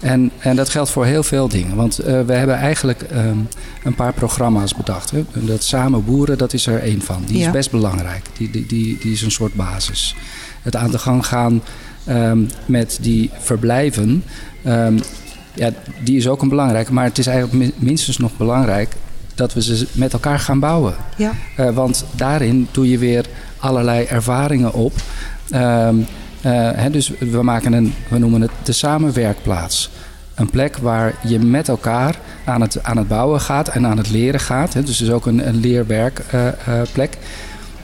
En, 0.00 0.30
en 0.38 0.56
dat 0.56 0.68
geldt 0.68 0.90
voor 0.90 1.06
heel 1.06 1.22
veel 1.22 1.48
dingen. 1.48 1.76
Want 1.76 1.98
eh, 1.98 2.20
we 2.26 2.32
hebben 2.32 2.56
eigenlijk 2.56 3.02
ehm, 3.02 3.36
een 3.84 3.94
paar 3.94 4.12
programma's 4.12 4.74
bedacht. 4.74 5.10
Hè. 5.10 5.24
Dat 5.32 5.62
Samen 5.64 6.04
Boeren, 6.04 6.38
dat 6.38 6.52
is 6.52 6.66
er 6.66 6.82
één 6.82 7.02
van. 7.02 7.22
Die 7.26 7.38
Ja. 7.38 7.46
is 7.46 7.52
best 7.52 7.70
belangrijk. 7.70 8.24
Die, 8.36 8.50
die, 8.50 8.66
die, 8.66 8.98
die 9.00 9.12
is 9.12 9.22
een 9.22 9.30
soort 9.30 9.54
basis. 9.54 10.14
Het 10.62 10.76
aan 10.76 10.90
de 10.90 10.98
gang 10.98 11.26
gaan 11.26 11.62
ehm, 12.04 12.38
met 12.66 12.98
die 13.00 13.30
verblijven... 13.38 14.24
ehm, 14.62 14.98
ja, 15.54 15.70
die 16.04 16.16
is 16.16 16.28
ook 16.28 16.42
een 16.42 16.48
belangrijke. 16.48 16.92
Maar 16.92 17.04
het 17.04 17.18
is 17.18 17.26
eigenlijk 17.26 17.58
min- 17.58 17.72
minstens 17.88 18.18
nog 18.18 18.36
belangrijk... 18.36 18.94
dat 19.40 19.54
we 19.54 19.62
ze 19.62 19.86
met 19.92 20.12
elkaar 20.12 20.38
gaan 20.38 20.60
bouwen. 20.60 20.94
ja, 21.16 21.32
Eh, 21.56 21.70
want 21.70 22.04
daarin 22.16 22.68
doe 22.70 22.90
je 22.90 22.98
weer 22.98 23.26
allerlei 23.58 24.04
ervaringen 24.04 24.72
op. 24.72 24.92
Ehm, 25.50 25.96
eh, 26.40 26.70
hè, 26.74 26.90
dus 26.90 27.12
we 27.18 27.42
maken 27.42 27.72
een, 27.72 27.94
we 28.08 28.18
noemen 28.18 28.40
het 28.40 28.50
de 28.62 28.72
samenwerkplaats. 28.72 29.90
Een 30.34 30.50
plek 30.50 30.76
waar 30.76 31.14
je 31.26 31.38
met 31.38 31.68
elkaar 31.68 32.18
aan 32.44 32.60
het, 32.60 32.82
aan 32.82 32.96
het 32.96 33.08
bouwen 33.08 33.40
gaat 33.40 33.68
en 33.68 33.86
aan 33.86 33.96
het 33.96 34.10
leren 34.10 34.40
gaat. 34.40 34.74
Hè. 34.74 34.82
Dus 34.82 34.98
het 34.98 35.08
is 35.08 35.14
ook 35.14 35.26
een, 35.26 35.48
een 35.48 35.56
leerwerkplek. 35.56 37.18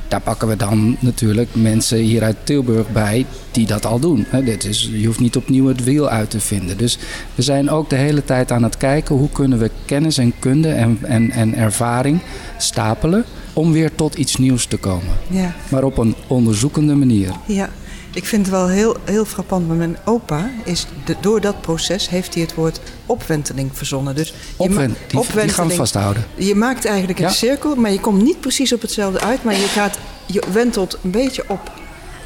Daar 0.08 0.20
pakken 0.20 0.48
we 0.48 0.56
dan 0.56 0.96
natuurlijk 1.00 1.48
mensen 1.52 1.98
hier 1.98 2.22
uit 2.22 2.36
Tilburg 2.44 2.92
bij 2.92 3.26
die 3.50 3.66
dat 3.66 3.86
al 3.86 3.98
doen. 3.98 4.26
Dit 4.44 4.64
is, 4.64 4.90
je 4.92 5.06
hoeft 5.06 5.20
niet 5.20 5.36
opnieuw 5.36 5.66
het 5.66 5.84
wiel 5.84 6.08
uit 6.08 6.30
te 6.30 6.40
vinden. 6.40 6.76
Dus 6.78 6.98
we 7.34 7.42
zijn 7.42 7.70
ook 7.70 7.90
de 7.90 7.96
hele 7.96 8.24
tijd 8.24 8.52
aan 8.52 8.62
het 8.62 8.76
kijken 8.76 9.16
hoe 9.16 9.28
kunnen 9.28 9.58
we 9.58 9.70
kennis 9.84 10.18
en 10.18 10.32
kunde 10.38 10.68
en, 10.68 10.98
en, 11.02 11.30
en 11.30 11.54
ervaring 11.54 12.20
stapelen 12.58 13.24
om 13.52 13.72
weer 13.72 13.94
tot 13.94 14.14
iets 14.14 14.36
nieuws 14.36 14.66
te 14.66 14.76
komen. 14.76 15.14
ja. 15.30 15.54
Maar 15.68 15.84
op 15.84 15.98
een 15.98 16.14
onderzoekende 16.26 16.94
manier. 16.94 17.30
Ja, 17.46 17.68
ik 18.16 18.24
vind 18.26 18.46
het 18.46 18.54
wel 18.54 18.68
heel, 18.68 18.96
heel 19.04 19.24
frappant. 19.24 19.66
Maar 19.68 19.76
mijn 19.76 19.96
opa 20.04 20.50
is 20.64 20.86
de- 21.04 21.16
door 21.20 21.40
dat 21.40 21.60
proces 21.60 22.08
heeft 22.08 22.34
hij 22.34 22.42
het 22.42 22.54
woord 22.54 22.80
opwenteling 23.06 23.70
verzonnen. 23.72 24.14
Dus 24.14 24.28
je 24.28 24.34
Opwen, 24.56 24.76
ma- 24.76 24.86
die, 24.86 24.94
die 24.96 25.06
gaan 25.06 25.20
we 25.22 25.28
opwenteling. 25.28 25.72
vasthouden. 25.72 26.24
Je 26.34 26.54
maakt 26.54 26.84
eigenlijk 26.84 27.18
een 27.18 27.24
Ja. 27.24 27.30
cirkel, 27.32 27.74
maar 27.74 27.92
je 27.92 28.00
komt 28.00 28.22
niet 28.22 28.40
precies 28.40 28.72
op 28.72 28.80
hetzelfde 28.82 29.20
uit. 29.20 29.44
Maar 29.44 29.54
je, 29.54 29.66
gaat, 29.66 29.98
je 30.26 30.42
wentelt 30.52 30.98
een 31.02 31.10
beetje 31.10 31.44
op. 31.48 31.72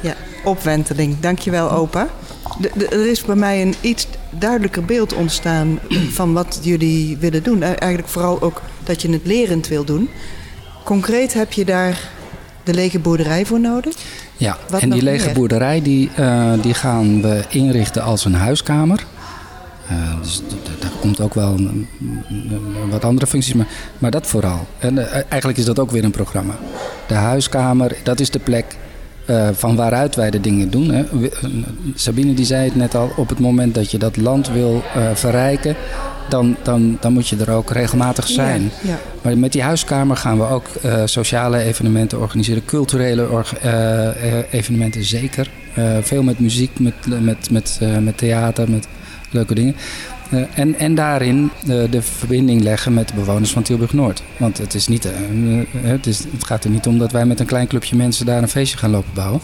Ja, 0.01 0.15
opwenteling. 0.43 1.19
Dankjewel, 1.19 1.71
opa. 1.71 2.07
De- 2.59 2.71
de- 2.75 2.87
er 2.87 3.07
is 3.07 3.21
bij 3.21 3.35
mij 3.35 3.61
een 3.61 3.75
iets 3.81 4.07
duidelijker 4.29 4.85
beeld 4.85 5.13
ontstaan 5.13 5.79
van 6.11 6.33
wat 6.33 6.59
jullie 6.61 7.17
willen 7.17 7.43
doen. 7.43 7.61
Eh, 7.61 7.67
Eigenlijk 7.69 8.07
vooral 8.07 8.41
ook 8.41 8.61
dat 8.83 9.01
je 9.01 9.09
het 9.11 9.25
lerend 9.25 9.67
wil 9.67 9.83
doen. 9.83 10.09
Concreet 10.83 11.33
heb 11.33 11.53
je 11.53 11.65
daar 11.65 12.09
de 12.63 12.73
lege 12.73 12.99
boerderij 12.99 13.45
voor 13.45 13.59
nodig. 13.59 13.93
Ja, 14.37 14.57
Wat 14.69 14.81
en 14.81 14.89
die 14.89 15.01
lege 15.01 15.25
meer? 15.25 15.33
boerderij 15.33 15.81
die, 15.81 16.09
eh, 16.15 16.51
die 16.61 16.73
gaan 16.73 17.21
we 17.21 17.43
inrichten 17.49 18.01
als 18.03 18.25
een 18.25 18.33
huiskamer. 18.33 19.03
Eh, 19.87 19.95
dus 20.21 20.41
daar 20.79 20.91
komt 21.01 21.19
ook 21.21 21.33
wel 21.33 21.53
een- 21.53 21.87
een- 21.99 22.23
een- 22.29 22.89
wat 22.89 23.05
andere 23.05 23.27
functies, 23.27 23.53
maar, 23.53 23.67
maar 23.97 24.11
dat 24.11 24.27
vooral. 24.27 24.67
En 24.79 24.97
eh, 25.11 25.13
eigenlijk 25.29 25.57
is 25.57 25.65
dat 25.65 25.79
ook 25.79 25.91
weer 25.91 26.03
een 26.03 26.11
programma. 26.11 26.53
De 27.07 27.13
huiskamer, 27.13 27.95
dat 28.03 28.19
is 28.19 28.29
de 28.29 28.39
plek 28.39 28.65
van 29.53 29.75
waaruit 29.75 30.15
wij 30.15 30.29
de 30.29 30.41
dingen 30.41 30.69
doen. 30.69 30.89
Hè. 30.91 31.05
Sabine 31.95 32.33
die 32.33 32.45
zei 32.45 32.65
het 32.65 32.75
net 32.75 32.95
al, 32.95 33.11
op 33.15 33.29
het 33.29 33.39
moment 33.39 33.75
dat 33.75 33.91
je 33.91 33.97
dat 33.97 34.17
land 34.17 34.49
wil 34.49 34.83
verrijken, 35.13 35.75
dan, 36.31 36.55
dan, 36.63 36.97
dan 36.99 37.13
moet 37.13 37.27
je 37.27 37.37
er 37.37 37.51
ook 37.51 37.71
regelmatig 37.71 38.27
zijn. 38.27 38.61
Ja, 38.61 38.89
ja. 38.89 38.99
Maar 39.21 39.37
met 39.37 39.51
die 39.51 39.61
huiskamer 39.61 40.17
gaan 40.17 40.37
we 40.37 40.43
ook 40.43 40.67
eh, 40.67 41.01
sociale 41.05 41.57
evenementen 41.57 42.19
organiseren, 42.19 42.65
culturele 42.65 43.43
eh, 43.61 44.07
eh, 44.07 44.43
evenementen 44.51 45.03
zeker. 45.03 45.49
Veel 46.01 46.23
met 46.23 46.39
muziek, 46.39 46.79
met, 46.79 46.93
met, 47.21 47.51
met, 47.51 47.79
met 48.01 48.17
theater, 48.17 48.71
met 48.71 48.87
leuke 49.29 49.55
dingen. 49.55 49.75
En, 50.53 50.75
en 50.75 50.95
daarin 50.95 51.51
de 51.65 52.01
verbinding 52.01 52.61
leggen 52.61 52.93
met 52.93 53.07
de 53.07 53.13
bewoners 53.13 53.51
van 53.51 53.63
Tilburg 53.63 53.93
Noord. 53.93 54.23
Want 54.37 54.57
het, 54.57 54.73
is 54.73 54.87
niet, 54.87 55.07
het, 55.77 56.07
is, 56.07 56.19
het 56.31 56.45
gaat 56.45 56.63
er 56.63 56.69
niet 56.69 56.87
om 56.87 56.97
dat 56.97 57.11
wij 57.11 57.25
met 57.25 57.39
een 57.39 57.45
klein 57.45 57.67
clubje 57.67 57.95
mensen 57.95 58.25
daar 58.25 58.41
een 58.41 58.47
feestje 58.47 58.77
gaan 58.77 58.89
lopen 58.89 59.13
bouwen. 59.13 59.41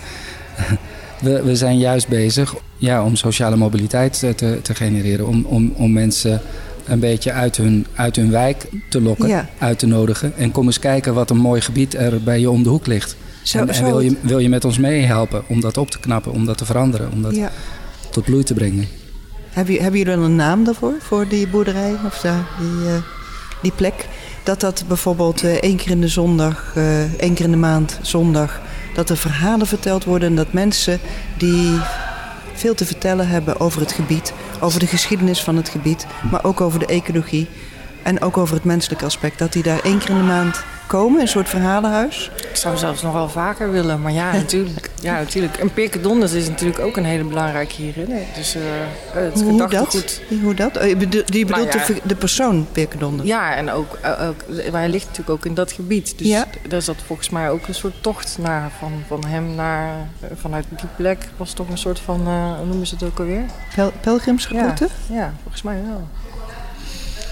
We, 1.21 1.43
we 1.43 1.55
zijn 1.55 1.77
juist 1.77 2.07
bezig 2.07 2.55
ja, 2.77 3.03
om 3.03 3.15
sociale 3.15 3.55
mobiliteit 3.55 4.19
te, 4.19 4.59
te 4.61 4.75
genereren. 4.75 5.27
Om, 5.27 5.45
om, 5.45 5.73
om 5.75 5.91
mensen 5.91 6.41
een 6.87 6.99
beetje 6.99 7.31
uit 7.31 7.57
hun, 7.57 7.85
uit 7.95 8.15
hun 8.15 8.31
wijk 8.31 8.65
te 8.89 9.01
lokken, 9.01 9.27
Ja. 9.27 9.49
uit 9.57 9.79
te 9.79 9.85
nodigen. 9.87 10.33
En 10.37 10.51
kom 10.51 10.65
eens 10.65 10.79
kijken 10.79 11.13
wat 11.13 11.29
een 11.29 11.37
mooi 11.37 11.61
gebied 11.61 11.93
er 11.95 12.23
bij 12.23 12.39
je 12.39 12.49
om 12.49 12.63
de 12.63 12.69
hoek 12.69 12.87
ligt. 12.87 13.15
Zo- 13.43 13.57
en 13.59 13.69
en 13.69 13.83
wil, 13.83 13.99
je, 13.99 14.15
wil 14.21 14.39
je 14.39 14.49
met 14.49 14.65
ons 14.65 14.77
meehelpen 14.77 15.43
om 15.47 15.61
dat 15.61 15.77
op 15.77 15.89
te 15.91 15.99
knappen, 15.99 16.31
om 16.31 16.45
dat 16.45 16.57
te 16.57 16.65
veranderen, 16.65 17.11
om 17.11 17.21
dat 17.21 17.35
Ja. 17.35 17.51
tot 18.09 18.23
bloei 18.23 18.43
te 18.43 18.53
brengen? 18.53 18.87
Hebben, 19.49 19.75
hebben 19.81 19.99
jullie 19.99 20.15
dan 20.15 20.23
een 20.23 20.35
naam 20.35 20.63
daarvoor, 20.63 20.93
voor 20.99 21.27
die 21.27 21.47
boerderij 21.47 21.93
of 22.05 22.19
daar, 22.19 22.45
die, 22.59 22.87
eh, 22.93 23.01
die 23.61 23.71
plek? 23.75 24.07
Dat 24.43 24.59
dat 24.59 24.83
bijvoorbeeld 24.87 25.43
eh, 25.43 25.51
één 25.53 25.75
keer 25.77 25.89
in 25.91 26.01
de 26.01 26.07
zondag, 26.07 26.71
eh, 26.75 27.13
één 27.13 27.33
keer 27.33 27.45
in 27.45 27.51
de 27.51 27.57
maand 27.57 27.99
zondag, 28.01 28.61
dat 28.95 29.09
er 29.09 29.17
verhalen 29.17 29.67
verteld 29.67 30.03
worden 30.03 30.29
en 30.29 30.35
dat 30.35 30.53
mensen 30.53 30.99
die 31.37 31.71
veel 32.57 32.75
te 32.75 32.85
vertellen 32.85 33.27
hebben 33.27 33.59
over 33.59 33.81
het 33.81 33.91
gebied, 33.91 34.33
over 34.59 34.79
de 34.79 34.87
geschiedenis 34.87 35.43
van 35.43 35.55
het 35.55 35.69
gebied, 35.69 36.07
maar 36.31 36.43
ook 36.43 36.61
over 36.61 36.79
de 36.79 36.85
ecologie. 36.85 37.47
En 38.07 38.21
ook 38.21 38.37
over 38.37 38.55
het 38.55 38.63
menselijke 38.63 39.05
aspect. 39.05 39.39
Dat 39.39 39.53
die 39.53 39.63
daar 39.63 39.79
één 39.83 39.97
keer 39.99 40.09
in 40.09 40.15
de 40.17 40.23
maand 40.23 40.63
komen, 40.87 41.21
een 41.21 41.27
soort 41.27 41.49
verhalenhuis. 41.49 42.31
Ik 42.49 42.55
zou 42.55 42.77
zelfs 42.77 43.01
nog 43.01 43.13
wel 43.13 43.29
vaker 43.29 43.71
willen, 43.71 44.01
maar 44.01 44.11
ja, 44.11 44.31
natuurlijk. 44.41 44.89
Ja, 45.01 45.13
natuurlijk. 45.19 45.57
En 45.57 45.73
Pirkedondes 45.73 46.31
is 46.33 46.47
natuurlijk 46.49 46.79
ook 46.79 46.97
een 46.97 47.05
hele 47.05 47.23
belangrijke 47.23 47.75
hierin. 47.75 48.11
hè. 48.11 48.21
Dus 48.35 48.55
eh, 48.55 48.61
het 49.11 49.41
Hoe, 49.41 49.67
dat? 49.67 50.21
Hoe 50.41 50.53
dat? 50.53 50.77
Oh, 50.77 50.97
bedoelt, 50.97 51.31
die 51.31 51.45
bedoelt 51.45 51.73
Nou 51.73 51.93
ja. 51.93 51.99
de, 52.03 52.15
persoon 52.15 52.67
Pirkedonde. 52.71 53.25
Ja, 53.25 53.55
en 53.55 53.71
ook, 53.71 53.97
eh, 54.01 54.27
ook, 54.27 54.43
maar 54.71 54.81
hij 54.81 54.89
ligt 54.89 55.05
natuurlijk 55.05 55.29
ook 55.37 55.45
in 55.45 55.53
dat 55.53 55.71
gebied. 55.71 56.17
Dus 56.17 56.27
Ja. 56.27 56.45
daar 56.67 56.81
zat 56.81 56.95
volgens 57.05 57.29
mij 57.29 57.49
ook 57.49 57.67
een 57.67 57.75
soort 57.75 58.03
tocht 58.03 58.37
naar, 58.41 58.71
van, 58.79 58.91
van 59.07 59.25
hem 59.25 59.55
naar, 59.55 59.89
eh, 60.19 60.27
vanuit 60.35 60.65
die 60.69 60.89
plek 60.95 61.27
was 61.37 61.53
toch 61.53 61.69
een 61.69 61.77
soort 61.77 61.99
van, 61.99 62.27
eh, 62.27 62.55
hoe 62.57 62.65
noemen 62.65 62.87
ze 62.87 62.93
het 62.93 63.03
ook 63.03 63.19
alweer? 63.19 63.43
Pel- 63.75 63.93
pelgrimsroute? 64.01 64.87
Ja, 65.11 65.33
volgens 65.41 65.61
mij 65.63 65.81
wel. 65.87 66.07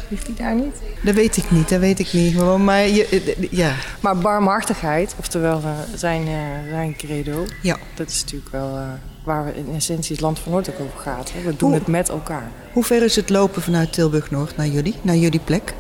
Ligt 0.08 0.28
hij 0.28 0.36
daar 0.38 0.56
niet? 0.56 0.76
Dat 1.04 1.16
weet 1.16 1.38
ik 1.38 1.52
niet, 1.52 1.70
dat 1.70 1.80
weet 1.80 2.00
ik 2.00 2.14
niet. 2.14 2.34
Gewoon, 2.34 2.64
maar 2.64 2.88
je, 2.88 3.08
eh, 3.08 3.52
ja, 3.52 3.74
Maar 4.00 4.18
barmhartigheid, 4.18 5.16
oftewel 5.20 5.62
eh, 5.64 5.70
zijn, 5.96 6.28
eh, 6.28 6.70
zijn 6.70 6.96
credo, 6.96 7.46
ja. 7.62 7.78
dat 7.96 8.10
is 8.10 8.22
natuurlijk 8.24 8.52
wel 8.52 8.80
waar 9.24 9.46
we 9.46 9.56
in 9.56 9.76
essentie 9.76 10.12
het 10.12 10.22
land 10.22 10.40
van 10.40 10.52
Noord 10.52 10.70
ook 10.70 10.80
over 10.80 11.00
gaat. 11.00 11.32
Hè. 11.34 11.42
We 11.42 11.56
doen 11.58 11.70
Hoe- 11.70 11.78
het 11.80 11.88
met 11.88 12.10
elkaar. 12.10 12.52
Hoe 12.74 12.84
ver 12.84 13.04
is 13.04 13.16
het 13.16 13.30
lopen 13.30 13.62
vanuit 13.62 13.94
Tilburg-Noord 13.94 14.58
naar 14.58 14.68
jullie, 14.68 14.96
naar 15.02 15.16
jullie 15.16 15.40
plek? 15.44 15.74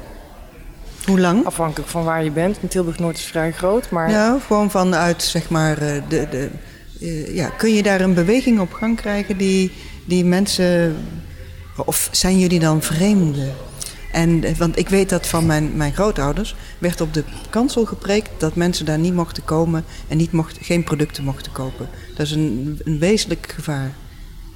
Hoe 1.05 1.19
lang? 1.19 1.45
Afhankelijk 1.45 1.89
van 1.89 2.03
waar 2.03 2.23
je 2.23 2.31
bent. 2.31 2.57
En 2.61 2.67
Tilburg-Noord 2.67 3.17
is 3.17 3.23
vrij 3.23 3.51
groot, 3.51 3.89
maar 3.89 4.11
Nou, 4.11 4.39
gewoon 4.41 4.71
vanuit, 4.71 5.23
zeg 5.23 5.49
maar, 5.49 5.75
de, 6.09 6.27
de, 6.29 6.49
ja, 7.33 7.49
kun 7.49 7.73
je 7.73 7.83
daar 7.83 8.01
een 8.01 8.13
beweging 8.13 8.59
op 8.59 8.73
gang 8.73 8.95
krijgen 8.97 9.37
die, 9.37 9.71
die 10.05 10.25
mensen, 10.25 10.95
of 11.85 12.09
zijn 12.11 12.39
jullie 12.39 12.59
dan 12.59 12.81
vreemden? 12.81 13.53
En, 14.15 14.43
eh, 14.43 14.55
want 14.55 14.77
ik 14.77 14.89
weet 14.89 15.09
dat 15.09 15.27
van 15.27 15.45
mijn, 15.45 15.75
mijn 15.75 15.93
grootouders 15.93 16.55
werd 16.77 17.01
op 17.01 17.13
de 17.13 17.23
kansel 17.49 17.85
gepreekt 17.85 18.29
dat 18.37 18.55
mensen 18.55 18.85
daar 18.85 18.99
niet 18.99 19.13
mochten 19.13 19.43
komen 19.43 19.85
en 20.07 20.17
niet 20.17 20.31
mochten, 20.31 20.63
geen 20.63 20.83
producten 20.83 21.23
mochten 21.23 21.51
kopen. 21.51 21.89
Dat 22.15 22.25
is 22.25 22.31
een, 22.31 22.79
een 22.83 22.99
wezenlijk 22.99 23.53
gevaar 23.55 23.91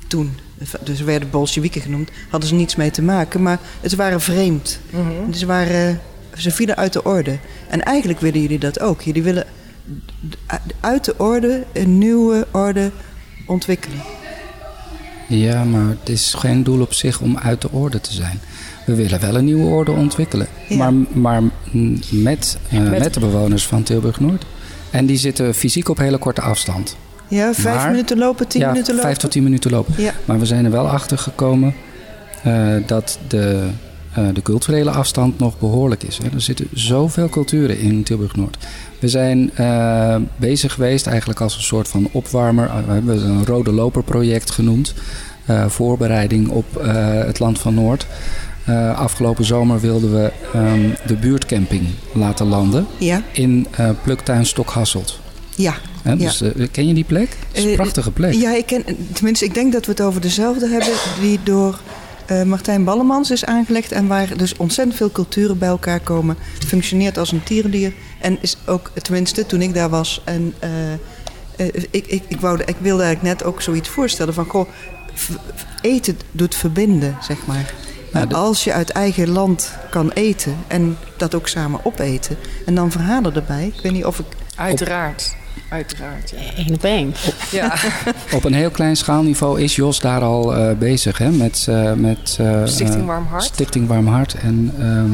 toen. 0.07 0.37
Dus 0.83 0.97
ze 0.97 1.03
werden 1.03 1.29
Bolsjewieken 1.29 1.81
genoemd, 1.81 2.09
hadden 2.29 2.49
ze 2.49 2.55
niets 2.55 2.75
mee 2.75 2.91
te 2.91 3.01
maken, 3.01 3.41
maar 3.41 3.59
ze 3.87 3.95
waren 3.95 4.21
vreemd. 4.21 4.79
Mhm. 4.89 5.33
Ze, 5.33 5.45
waren, 5.45 6.01
ze 6.37 6.51
vielen 6.51 6.75
uit 6.75 6.93
de 6.93 7.03
orde. 7.03 7.37
En 7.69 7.83
eigenlijk 7.83 8.19
willen 8.19 8.41
jullie 8.41 8.59
dat 8.59 8.79
ook. 8.79 9.01
Jullie 9.01 9.23
willen 9.23 9.45
uit 10.79 11.05
de 11.05 11.17
orde 11.17 11.63
een 11.73 11.97
nieuwe 11.97 12.47
orde 12.51 12.91
ontwikkelen. 13.45 14.01
Ja, 15.27 15.63
maar 15.63 15.89
het 15.89 16.09
is 16.09 16.33
geen 16.33 16.63
doel 16.63 16.81
op 16.81 16.93
zich 16.93 17.21
om 17.21 17.37
uit 17.37 17.61
de 17.61 17.71
orde 17.71 18.01
te 18.01 18.13
zijn. 18.13 18.39
We 18.89 18.95
willen 18.95 19.19
wel 19.19 19.35
een 19.35 19.45
nieuwe 19.45 19.65
orde 19.67 19.91
ontwikkelen. 19.91 20.47
Ja. 20.69 20.77
Maar, 20.77 20.93
maar 21.13 21.41
met, 22.11 22.57
eh, 22.69 22.79
Met- 22.79 22.99
met 22.99 23.13
de 23.13 23.19
bewoners 23.19 23.65
van 23.67 23.83
Tilburg-Noord. 23.83 24.45
En 24.89 25.05
die 25.05 25.17
zitten 25.17 25.53
fysiek 25.55 25.89
op 25.89 25.97
hele 25.97 26.17
korte 26.17 26.41
afstand. 26.41 26.95
Ja, 27.27 27.53
vijf 27.53 27.75
Maar- 27.75 27.89
minuten 27.91 28.17
lopen, 28.17 28.47
tien 28.47 28.61
ja, 28.61 28.67
minuten 28.67 28.89
lopen. 28.93 29.07
vijf 29.09 29.17
tot 29.21 29.31
tien 29.31 29.43
minuten 29.43 29.71
lopen. 29.71 29.93
Ja. 29.97 30.13
Maar 30.25 30.39
we 30.39 30.45
zijn 30.45 30.65
er 30.65 30.71
wel 30.71 30.87
achter 30.89 31.17
gekomen 31.17 31.73
eh, 32.43 32.67
dat 32.85 33.19
de, 33.27 33.67
eh, 34.13 34.23
de 34.33 34.41
culturele 34.41 34.89
afstand 34.91 35.39
nog 35.39 35.59
behoorlijk 35.59 36.03
is. 36.03 36.17
Hè. 36.17 36.29
Er 36.33 36.41
zitten 36.41 36.67
zoveel 36.73 37.29
culturen 37.29 37.79
in 37.79 38.03
Tilburg-Noord. 38.03 38.57
We 38.99 39.07
zijn 39.07 39.51
bezig 40.37 40.73
geweest 40.73 41.07
eigenlijk 41.07 41.41
als 41.41 41.55
een 41.55 41.61
soort 41.63 41.87
van 41.87 42.09
opwarmer. 42.11 42.69
We 42.87 42.93
hebben 42.93 43.25
een 43.29 43.45
Rode 43.45 43.71
Loper 43.71 44.03
project 44.03 44.51
genoemd. 44.51 44.93
Voorbereiding 45.67 46.47
op 46.49 46.65
het 47.25 47.39
land 47.39 47.59
van 47.59 47.73
Noord. 47.73 48.07
Eh, 48.65 48.99
afgelopen 48.99 49.45
zomer 49.45 49.79
wilden 49.79 50.13
we 50.13 50.31
ehm, 50.53 50.89
de 51.05 51.15
buurtcamping 51.15 51.87
laten 52.13 52.47
landen 52.47 52.87
Ja, 52.97 53.21
in 53.31 53.67
eh 53.71 53.89
Pluktuin 54.03 54.45
Stokhasselt. 54.45 55.19
ja. 55.55 55.75
Dus, 56.17 56.41
eh, 56.41 56.67
ken 56.71 56.87
je 56.87 56.93
die 56.93 57.03
plek? 57.03 57.29
Het 57.47 57.57
is 57.57 57.63
een 57.63 57.75
prachtige 57.75 58.11
plek. 58.11 58.33
Ja, 58.33 58.55
ik 58.55 58.65
ken, 58.65 58.83
tenminste, 59.13 59.45
ik 59.45 59.53
denk 59.53 59.73
dat 59.73 59.85
we 59.85 59.91
het 59.91 60.01
over 60.01 60.21
dezelfde 60.21 60.67
hebben 60.67 60.93
die 61.21 61.39
door 61.43 61.79
Martijn 62.45 62.83
Ballemans 62.83 63.31
is 63.31 63.45
aangelegd. 63.45 63.91
En 63.91 64.07
waar 64.07 64.37
dus 64.37 64.57
ontzettend 64.57 64.97
veel 64.97 65.11
culturen 65.11 65.57
bij 65.57 65.69
elkaar 65.69 65.99
komen. 65.99 66.37
Functioneert 66.67 67.17
als 67.17 67.31
een 67.31 67.43
tierenlier. 67.43 67.93
En 68.19 68.37
is 68.41 68.57
ook, 68.65 68.91
tenminste, 69.01 69.45
toen 69.45 69.61
ik 69.61 69.73
daar 69.73 69.89
was. 69.89 70.21
En 70.25 70.53
ik, 71.91 72.07
ik, 72.07 72.23
ik, 72.27 72.39
wou, 72.39 72.61
ik 72.65 72.75
wilde 72.79 73.03
eigenlijk 73.03 73.39
net 73.39 73.47
ook 73.47 73.61
zoiets 73.61 73.89
voorstellen 73.89 74.33
van... 74.33 74.45
Goh, 74.45 74.69
eten 75.81 76.17
doet 76.31 76.55
verbinden, 76.55 77.17
zeg 77.21 77.37
maar. 77.45 77.73
Maar 78.11 78.27
de- 78.27 78.35
als 78.35 78.63
je 78.63 78.73
uit 78.73 78.89
eigen 78.89 79.29
land 79.29 79.71
kan 79.89 80.11
eten 80.11 80.57
en 80.67 80.97
dat 81.17 81.35
ook 81.35 81.47
samen 81.47 81.79
opeten... 81.83 82.37
en 82.65 82.75
dan 82.75 82.91
verhalen 82.91 83.35
erbij. 83.35 83.71
Ik 83.75 83.81
weet 83.81 83.91
niet 83.91 84.05
of 84.05 84.19
ik... 84.19 84.25
uiteraard. 84.55 85.35
Uiteraard, 85.69 86.29
ja. 86.29 86.37
Eén 86.65 86.73
op 86.73 86.83
één. 86.83 87.13
ja. 87.51 87.73
Op 88.35 88.43
een 88.43 88.53
heel 88.53 88.69
klein 88.69 88.95
schaalniveau 88.97 89.61
is 89.61 89.75
Jos 89.75 89.99
daar 89.99 90.21
al 90.21 90.55
eh, 90.55 90.77
bezig 90.77 91.17
hè, 91.17 91.29
met, 91.31 91.65
eh, 91.69 91.93
met 91.93 92.37
eh, 92.39 92.61
Stichting 92.65 93.05
Warm 93.05 93.25
Hart. 93.29 93.43
Stichting 93.43 93.87
Warm 93.87 94.07
Hart. 94.07 94.33
En 94.33 94.73
ehm, 94.79 95.11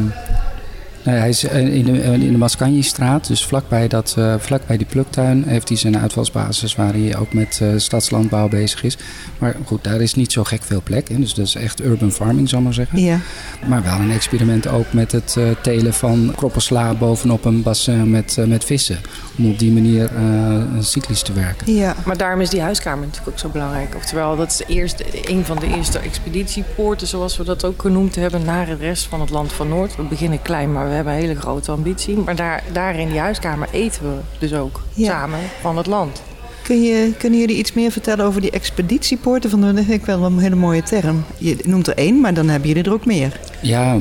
nou 1.06 1.18
hij 1.18 1.30
is 1.30 1.44
eh, 1.44 1.76
in 1.76 1.86
de, 1.86 2.02
eh, 2.02 2.14
in 2.14 2.32
de 2.32 2.38
Mascanjestraat, 2.38 3.28
dus 3.28 3.46
vlakbij, 3.46 3.88
dat, 3.88 4.16
eh, 4.18 4.36
vlakbij 4.40 4.78
die 4.78 4.86
pluktuin, 4.86 5.44
heeft 5.48 5.68
hij 5.68 5.78
zijn 5.78 5.98
uitvalsbasis 5.98 6.76
waar 6.76 6.94
hij 6.94 7.18
ook 7.18 7.34
met 7.34 7.60
eh, 7.62 7.68
stadslandbouw 7.78 8.48
bezig 8.48 8.84
is. 8.84 8.98
Maar 9.38 9.56
goed, 9.66 9.84
daar 9.84 10.02
is 10.02 10.14
niet 10.14 10.32
zo 10.32 10.44
gek 10.44 10.64
veel 10.64 10.82
plek 10.84 11.10
in, 11.10 11.22
dus 11.22 11.34
dat 11.34 11.46
is 11.46 11.56
echt 11.56 11.84
urban 11.84 12.12
farming, 12.12 12.50
zal 12.50 12.58
ik 12.58 12.64
maar 12.66 12.74
zeggen. 12.74 13.00
Ja, 13.00 13.20
Maar 13.68 13.84
wel 13.84 14.00
een 14.00 14.12
experiment 14.12 14.68
ook 14.68 14.94
met 14.94 15.12
het 15.12 15.36
eh, 15.38 15.44
telen 15.62 15.94
van 15.94 16.34
kroppensla 16.36 16.94
bovenop 16.94 17.46
een 17.46 17.62
bassin 17.62 18.10
met, 18.10 18.38
met 18.48 18.64
vissen. 18.64 18.98
Om 19.38 19.50
op 19.50 19.60
die 19.60 19.72
manier 19.72 20.10
eh, 20.16 20.62
cyclisch 20.80 21.22
te 21.22 21.34
werken. 21.34 21.74
ja. 21.74 21.96
Maar 22.06 22.18
daarom 22.18 22.42
is 22.42 22.50
die 22.50 22.62
huiskamer 22.62 23.06
natuurlijk 23.06 23.32
ook 23.32 23.40
zo 23.40 23.50
belangrijk. 23.50 23.96
Oftewel, 23.96 24.36
dat 24.36 24.52
is 24.52 24.58
de 24.58 24.66
eerste, 24.68 25.06
een 25.32 25.46
van 25.46 25.60
de 25.60 25.68
eerste 25.76 26.00
expeditiepoorten, 26.00 27.08
zoals 27.08 27.38
we 27.38 27.44
dat 27.44 27.66
ook 27.66 27.82
genoemd 27.82 28.16
hebben, 28.16 28.46
naar 28.46 28.66
de 28.66 28.76
rest 28.76 29.06
van 29.06 29.22
het 29.22 29.30
land 29.30 29.54
van 29.54 29.70
Noord. 29.70 29.96
We 29.96 30.04
beginnen 30.04 30.42
klein, 30.42 30.72
maar 30.72 30.88
we 30.90 30.95
hebben 30.96 31.14
een 31.14 31.20
hele 31.20 31.36
grote 31.36 31.72
ambitie. 31.72 32.16
Maar 32.18 32.36
daar, 32.36 32.64
daar 32.72 33.00
in 33.00 33.10
die 33.10 33.20
huiskamer 33.20 33.68
eten 33.72 34.02
we 34.02 34.16
dus 34.40 34.54
ook 34.54 34.82
Ja. 34.94 35.10
samen 35.10 35.40
van 35.62 35.78
het 35.78 35.86
land. 35.86 36.22
Kun 36.64 36.82
je, 36.84 37.12
kunnen 37.18 37.40
jullie 37.40 37.58
iets 37.58 37.74
meer 37.74 37.92
vertellen 37.92 38.26
over 38.26 38.42
die 38.42 38.52
expeditiepoorten? 38.52 39.50
Van, 39.50 39.62
dat 39.62 39.74
vind 39.76 39.90
ik 39.90 40.06
wel 40.06 40.24
een 40.24 40.40
hele 40.40 40.56
mooie 40.56 40.84
term. 40.84 41.24
Je 41.38 41.58
noemt 41.64 41.88
er 41.88 41.98
één, 41.98 42.20
maar 42.22 42.34
dan 42.34 42.50
hebben 42.50 42.68
jullie 42.70 42.84
er 42.84 42.94
ook 42.94 43.06
meer. 43.06 43.40
Ja, 43.62 43.98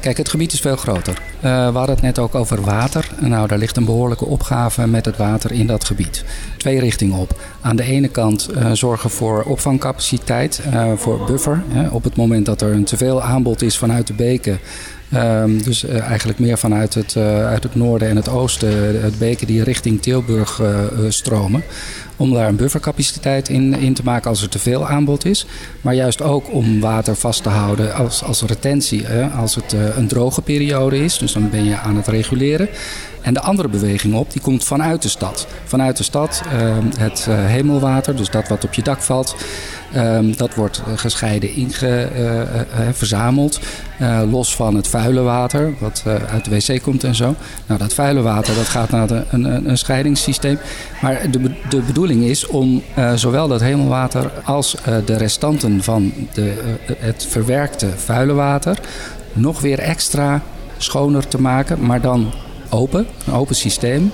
kijk, 0.00 0.16
het 0.16 0.28
gebied 0.28 0.52
is 0.52 0.60
veel 0.60 0.76
groter. 0.76 1.22
Eh, 1.40 1.50
we 1.50 1.76
hadden 1.78 1.94
het 1.94 2.00
net 2.04 2.18
ook 2.18 2.34
over 2.34 2.60
water. 2.62 3.10
Nou, 3.20 3.48
daar 3.48 3.58
ligt 3.58 3.76
een 3.76 3.84
behoorlijke 3.84 4.24
opgave 4.24 4.86
met 4.86 5.04
het 5.04 5.16
water 5.16 5.52
in 5.52 5.66
dat 5.66 5.84
gebied. 5.84 6.24
Twee 6.56 6.80
richtingen 6.80 7.18
op. 7.18 7.40
Aan 7.60 7.76
de 7.76 7.82
ene 7.82 8.08
kant 8.08 8.48
eh, 8.48 8.70
zorgen 8.72 9.10
voor 9.10 9.42
opvangcapaciteit, 9.42 10.60
eh, 10.72 10.92
voor 10.96 11.24
buffer. 11.26 11.62
Hè, 11.68 11.88
op 11.88 12.04
het 12.04 12.16
moment 12.16 12.46
dat 12.46 12.60
er 12.60 12.72
een 12.72 12.84
teveel 12.84 13.22
aanbod 13.22 13.62
is 13.62 13.78
vanuit 13.78 14.06
de 14.06 14.14
beken. 14.14 14.58
Ehm, 15.12 15.58
dus 15.58 15.84
eh, 15.84 16.00
eigenlijk 16.00 16.38
meer 16.38 16.58
vanuit 16.58 16.94
het, 16.94 17.16
eh, 17.16 17.46
uit 17.46 17.62
het 17.62 17.74
noorden 17.74 18.08
en 18.08 18.16
het 18.16 18.28
oosten, 18.28 19.02
het 19.02 19.18
beken 19.18 19.46
die 19.46 19.62
richting 19.62 20.02
Tilburg 20.02 20.60
eh, 20.60 20.84
eh, 20.84 20.88
stromen. 21.08 21.62
Om 22.22 22.32
daar 22.32 22.48
een 22.48 22.56
buffercapaciteit 22.56 23.48
in, 23.48 23.74
in 23.74 23.94
te 23.94 24.02
maken 24.04 24.30
als 24.30 24.42
er 24.42 24.48
te 24.48 24.58
veel 24.58 24.88
aanbod 24.88 25.24
is. 25.24 25.46
Maar 25.80 25.94
juist 25.94 26.22
ook 26.22 26.52
om 26.52 26.80
water 26.80 27.14
vast 27.14 27.42
te 27.42 27.48
houden 27.48 27.94
als, 27.94 28.22
als 28.24 28.42
retentie. 28.42 29.06
Hè? 29.06 29.26
Als 29.28 29.54
het 29.54 29.72
eh, 29.72 29.96
een 29.96 30.08
droge 30.08 30.42
periode 30.42 31.04
is, 31.04 31.18
dus 31.18 31.32
dan 31.32 31.50
ben 31.50 31.64
je 31.64 31.78
aan 31.78 31.96
het 31.96 32.06
reguleren. 32.06 32.68
En 33.22 33.34
de 33.34 33.40
andere 33.40 33.68
beweging 33.68 34.14
op, 34.14 34.32
die 34.32 34.40
komt 34.40 34.64
vanuit 34.64 35.02
de 35.02 35.08
stad. 35.08 35.46
Vanuit 35.64 35.96
de 35.96 36.02
stad 36.02 36.42
eh, 36.52 36.76
het 36.98 37.26
eh, 37.28 37.46
hemelwater, 37.46 38.16
dus 38.16 38.30
dat 38.30 38.48
wat 38.48 38.64
op 38.64 38.74
je 38.74 38.82
dak 38.82 39.00
valt. 39.00 39.36
ehm, 39.92 40.32
dat 40.36 40.54
wordt 40.54 40.82
eh, 40.86 40.92
gescheiden 40.96 41.54
inge, 41.54 42.08
verzameld. 42.92 43.60
los 44.30 44.54
van 44.54 44.74
het 44.74 44.88
vuile 44.88 45.20
water, 45.20 45.74
wat 45.78 46.02
uit 46.30 46.44
de 46.44 46.50
wc 46.50 46.82
komt 46.82 47.04
en 47.04 47.14
zo. 47.14 47.34
Nou, 47.66 47.80
dat 47.80 47.94
vuile 47.94 48.22
water 48.22 48.54
dat 48.54 48.68
gaat 48.68 48.90
naar 48.90 49.10
een, 49.10 49.24
een, 49.30 49.68
een 49.68 49.78
scheidingssysteem. 49.78 50.58
Maar 51.02 51.30
de, 51.30 51.50
de 51.68 51.80
bedoeling 51.80 52.11
is 52.20 52.46
om 52.46 52.82
eh, 52.94 53.12
zowel 53.14 53.48
dat 53.48 53.60
hemelwater 53.60 54.30
als 54.44 54.74
eh, 54.74 54.96
de 55.04 55.16
restanten 55.16 55.82
van 55.82 56.12
de, 56.32 56.50
eh, 56.86 56.94
het 56.98 57.26
verwerkte 57.30 57.88
vuile 57.96 58.32
water 58.32 58.78
nog 59.32 59.60
weer 59.60 59.78
extra 59.78 60.42
schoner 60.76 61.28
te 61.28 61.40
maken, 61.40 61.86
maar 61.86 62.00
dan 62.00 62.32
open, 62.70 63.06
een 63.26 63.32
open 63.32 63.54
systeem. 63.54 64.10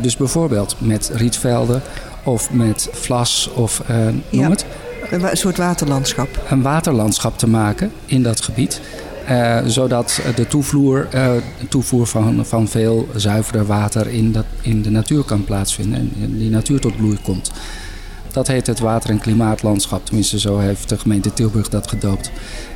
Dus 0.00 0.16
bijvoorbeeld 0.16 0.76
met 0.78 1.10
rietvelden 1.14 1.82
of 2.24 2.50
met 2.50 2.88
vlas 2.92 3.50
of 3.54 3.82
noem 4.30 4.42
Ja. 4.42 4.50
het. 4.50 4.64
Een 5.10 5.36
soort 5.36 5.56
waterlandschap. 5.56 6.28
Een 6.48 6.62
waterlandschap 6.62 7.38
te 7.38 7.48
maken 7.48 7.92
in 8.06 8.22
dat 8.22 8.40
gebied. 8.40 8.80
Eh, 9.26 9.58
zodat 9.66 10.20
de 10.34 10.46
eh, 11.10 11.32
toevoer 11.68 12.06
van, 12.06 12.46
van 12.46 12.68
veel 12.68 13.08
zuiverder 13.14 13.66
water 13.66 14.08
in, 14.08 14.32
dat, 14.32 14.44
in 14.60 14.82
de 14.82 14.90
natuur 14.90 15.22
kan 15.22 15.44
plaatsvinden. 15.44 16.12
En 16.22 16.38
die 16.38 16.50
natuur 16.50 16.80
tot 16.80 16.96
bloei 16.96 17.18
komt. 17.22 17.50
Dat 18.32 18.46
heet 18.46 18.66
het 18.66 18.78
water- 18.78 19.10
en 19.10 19.18
klimaatlandschap. 19.18 20.04
Tenminste, 20.04 20.38
zo 20.38 20.58
heeft 20.58 20.88
de 20.88 20.98
gemeente 20.98 21.32
Tilburg 21.32 21.68
dat 21.68 21.88
gedoopt. 21.88 22.30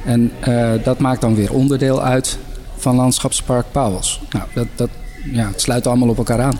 En 0.05 0.33
eh, 0.41 0.73
dat 0.85 0.99
maakt 0.99 1.21
dan 1.21 1.35
weer 1.35 1.53
onderdeel 1.53 2.03
uit 2.03 2.39
van 2.77 2.97
Landschapspark 2.97 3.67
Pauwels. 3.71 4.21
Nou, 4.31 4.45
dat, 4.55 4.67
dat, 4.75 4.89
ja, 5.33 5.47
het 5.47 5.61
sluit 5.61 5.87
allemaal 5.87 6.09
op 6.09 6.19
elkaar 6.19 6.41
aan. 6.41 6.59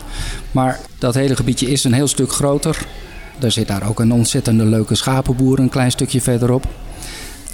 Maar 0.51 0.79
dat 0.97 1.13
hele 1.13 1.35
gebiedje 1.35 1.71
is 1.71 1.83
een 1.83 1.93
heel 1.93 2.07
stuk 2.07 2.31
groter. 2.31 2.85
Er 3.39 3.51
zit 3.51 3.67
daar 3.67 3.89
ook 3.89 3.99
een 3.99 4.11
ontzettende 4.11 4.65
leuke 4.65 4.95
schapenboer 4.95 5.59
een 5.59 5.69
klein 5.69 5.91
stukje 5.91 6.21
verderop. 6.21 6.67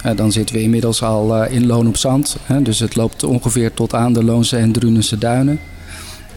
Uh, 0.06 0.16
dan 0.16 0.32
zitten 0.32 0.54
we 0.54 0.62
inmiddels 0.62 1.02
al 1.02 1.44
uh, 1.44 1.52
in 1.52 1.66
Loon 1.66 1.86
op 1.86 1.96
Zand. 1.96 2.36
Hè, 2.42 2.62
dus 2.62 2.78
het 2.78 2.96
loopt 2.96 3.24
ongeveer 3.24 3.74
tot 3.74 3.94
aan 3.94 4.12
de 4.12 4.24
Loonse 4.24 4.56
en 4.56 4.72
Drunense 4.72 5.18
duinen. 5.18 5.60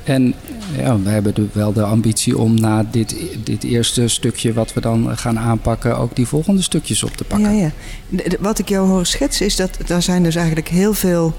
En 0.04 0.34
ja, 0.78 1.00
we 1.00 1.10
hebben 1.10 1.36
de, 1.36 1.48
wel 1.52 1.74
de 1.74 1.84
ambitie 1.84 2.38
om 2.38 2.60
na 2.60 2.86
dit, 2.92 3.16
dit 3.44 3.64
eerste 3.64 4.08
stukje 4.08 4.54
wat 4.54 4.74
we 4.74 4.82
dan 4.82 5.18
gaan 5.18 5.40
aanpakken, 5.40 5.98
ook 5.98 6.16
die 6.16 6.28
volgende 6.28 6.62
stukjes 6.62 7.04
op 7.04 7.12
te 7.12 7.24
pakken. 7.24 7.56
Ja, 7.56 7.72
ja. 8.10 8.24
Wat 8.40 8.60
ik 8.60 8.70
jou 8.70 8.88
hoor 8.88 9.06
schetsen 9.06 9.46
is 9.46 9.56
dat 9.56 9.78
daar 9.86 10.02
zijn 10.02 10.24
dus 10.24 10.36
eigenlijk 10.36 10.68
heel 10.68 10.94
veel 10.94 11.34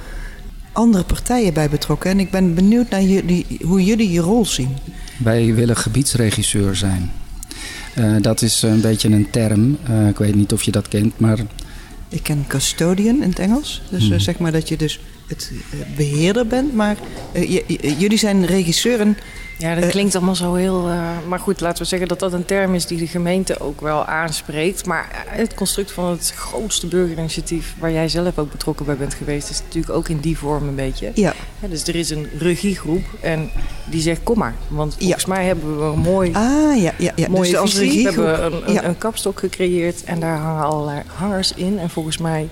andere 0.73 1.05
partijen 1.05 1.55
bij 1.55 1.69
betrokken. 1.69 2.11
En 2.11 2.21
ik 2.21 2.31
ben 2.31 2.55
benieuwd 2.55 2.91
naar 2.91 3.03
jullie, 3.03 3.47
hoe 3.65 3.85
jullie 3.85 4.11
je 4.11 4.21
rol 4.21 4.47
zien. 4.47 4.77
Wij 5.19 5.55
willen 5.55 5.77
gebiedsregisseur 5.77 6.77
zijn. 6.77 7.11
Uh, 7.99 8.17
dat 8.21 8.43
is 8.43 8.63
een 8.63 8.81
beetje 8.81 9.09
een 9.09 9.31
term. 9.31 9.77
Uh, 9.91 10.09
ik 10.09 10.19
weet 10.19 10.35
niet 10.35 10.53
of 10.53 10.63
je 10.63 10.71
dat 10.71 10.89
kent, 10.89 11.19
maar. 11.19 11.39
Ik 12.09 12.23
ken 12.23 12.45
custodian 12.47 13.23
in 13.23 13.29
het 13.29 13.39
Engels. 13.39 13.83
Dus 13.91 14.03
hmm. 14.03 14.13
uh, 14.13 14.19
zeg 14.19 14.39
maar 14.39 14.53
dat 14.53 14.69
je 14.69 14.77
dus 14.77 15.01
het 15.27 15.51
beheerder 15.97 16.47
bent. 16.47 16.75
Maar 16.75 16.97
jullie 17.99 18.19
zijn 18.19 18.47
regisseur 18.47 19.01
en 19.01 19.17
ja, 19.59 19.75
dat 19.75 19.91
klinkt 19.91 20.15
allemaal 20.15 20.35
zo 20.35 20.55
heel. 20.55 20.89
Uh, 20.89 21.09
maar 21.29 21.39
goed, 21.39 21.61
laten 21.61 21.83
we 21.83 21.89
zeggen 21.89 22.09
dat 22.09 22.19
dat 22.19 22.33
een 22.33 22.45
term 22.45 22.75
is 22.75 22.87
die 22.87 22.99
de 22.99 23.07
gemeente 23.07 23.61
ook 23.61 23.81
wel 23.81 24.05
aanspreekt. 24.05 24.87
Maar 24.87 25.25
het 25.29 25.55
construct 25.55 25.93
van 25.93 26.11
het 26.11 26.33
grootste 26.37 26.87
burgerinitiatief, 26.87 27.75
waar 27.79 27.93
jij 27.93 28.09
zelf 28.09 28.39
ook 28.39 28.51
betrokken 28.51 28.87
bij 28.87 28.97
bent 28.97 29.15
geweest, 29.15 29.51
is 29.51 29.61
natuurlijk 29.63 29.95
ook 29.95 30.09
in 30.09 30.21
die 30.21 30.39
vorm 30.39 30.69
een 30.69 30.75
beetje. 30.75 31.11
Ja. 31.15 31.35
ja 31.61 31.69
dus 31.69 31.87
er 31.87 31.95
is 31.95 32.11
een 32.11 32.29
regiegroep 32.39 33.05
en 33.21 33.51
die 33.91 34.01
zegt: 34.01 34.21
kom 34.23 34.39
maar. 34.39 34.55
Want 34.69 34.97
volgens 34.99 35.27
mij 35.27 35.45
hebben 35.45 35.79
we 35.79 35.85
een 35.85 35.99
mooi. 35.99 36.33
Ah 36.33 36.83
ja, 36.83 36.93
ja, 36.99 37.13
ja. 37.17 37.29
Mooie 37.29 37.51
dus 37.51 37.59
als 37.59 37.79
regiegroep. 37.79 38.25
We 38.25 38.31
hebben 38.31 38.69
een, 38.69 38.77
een, 38.77 38.89
een 38.89 38.99
kapstok 38.99 39.39
gecreëerd 39.39 40.05
en 40.05 40.21
daar 40.21 40.39
hangen 40.39 40.65
allerlei 40.65 41.03
hangers 41.07 41.53
in. 41.53 41.79
En 41.79 41.91
volgens 41.91 42.19
mij 42.19 42.49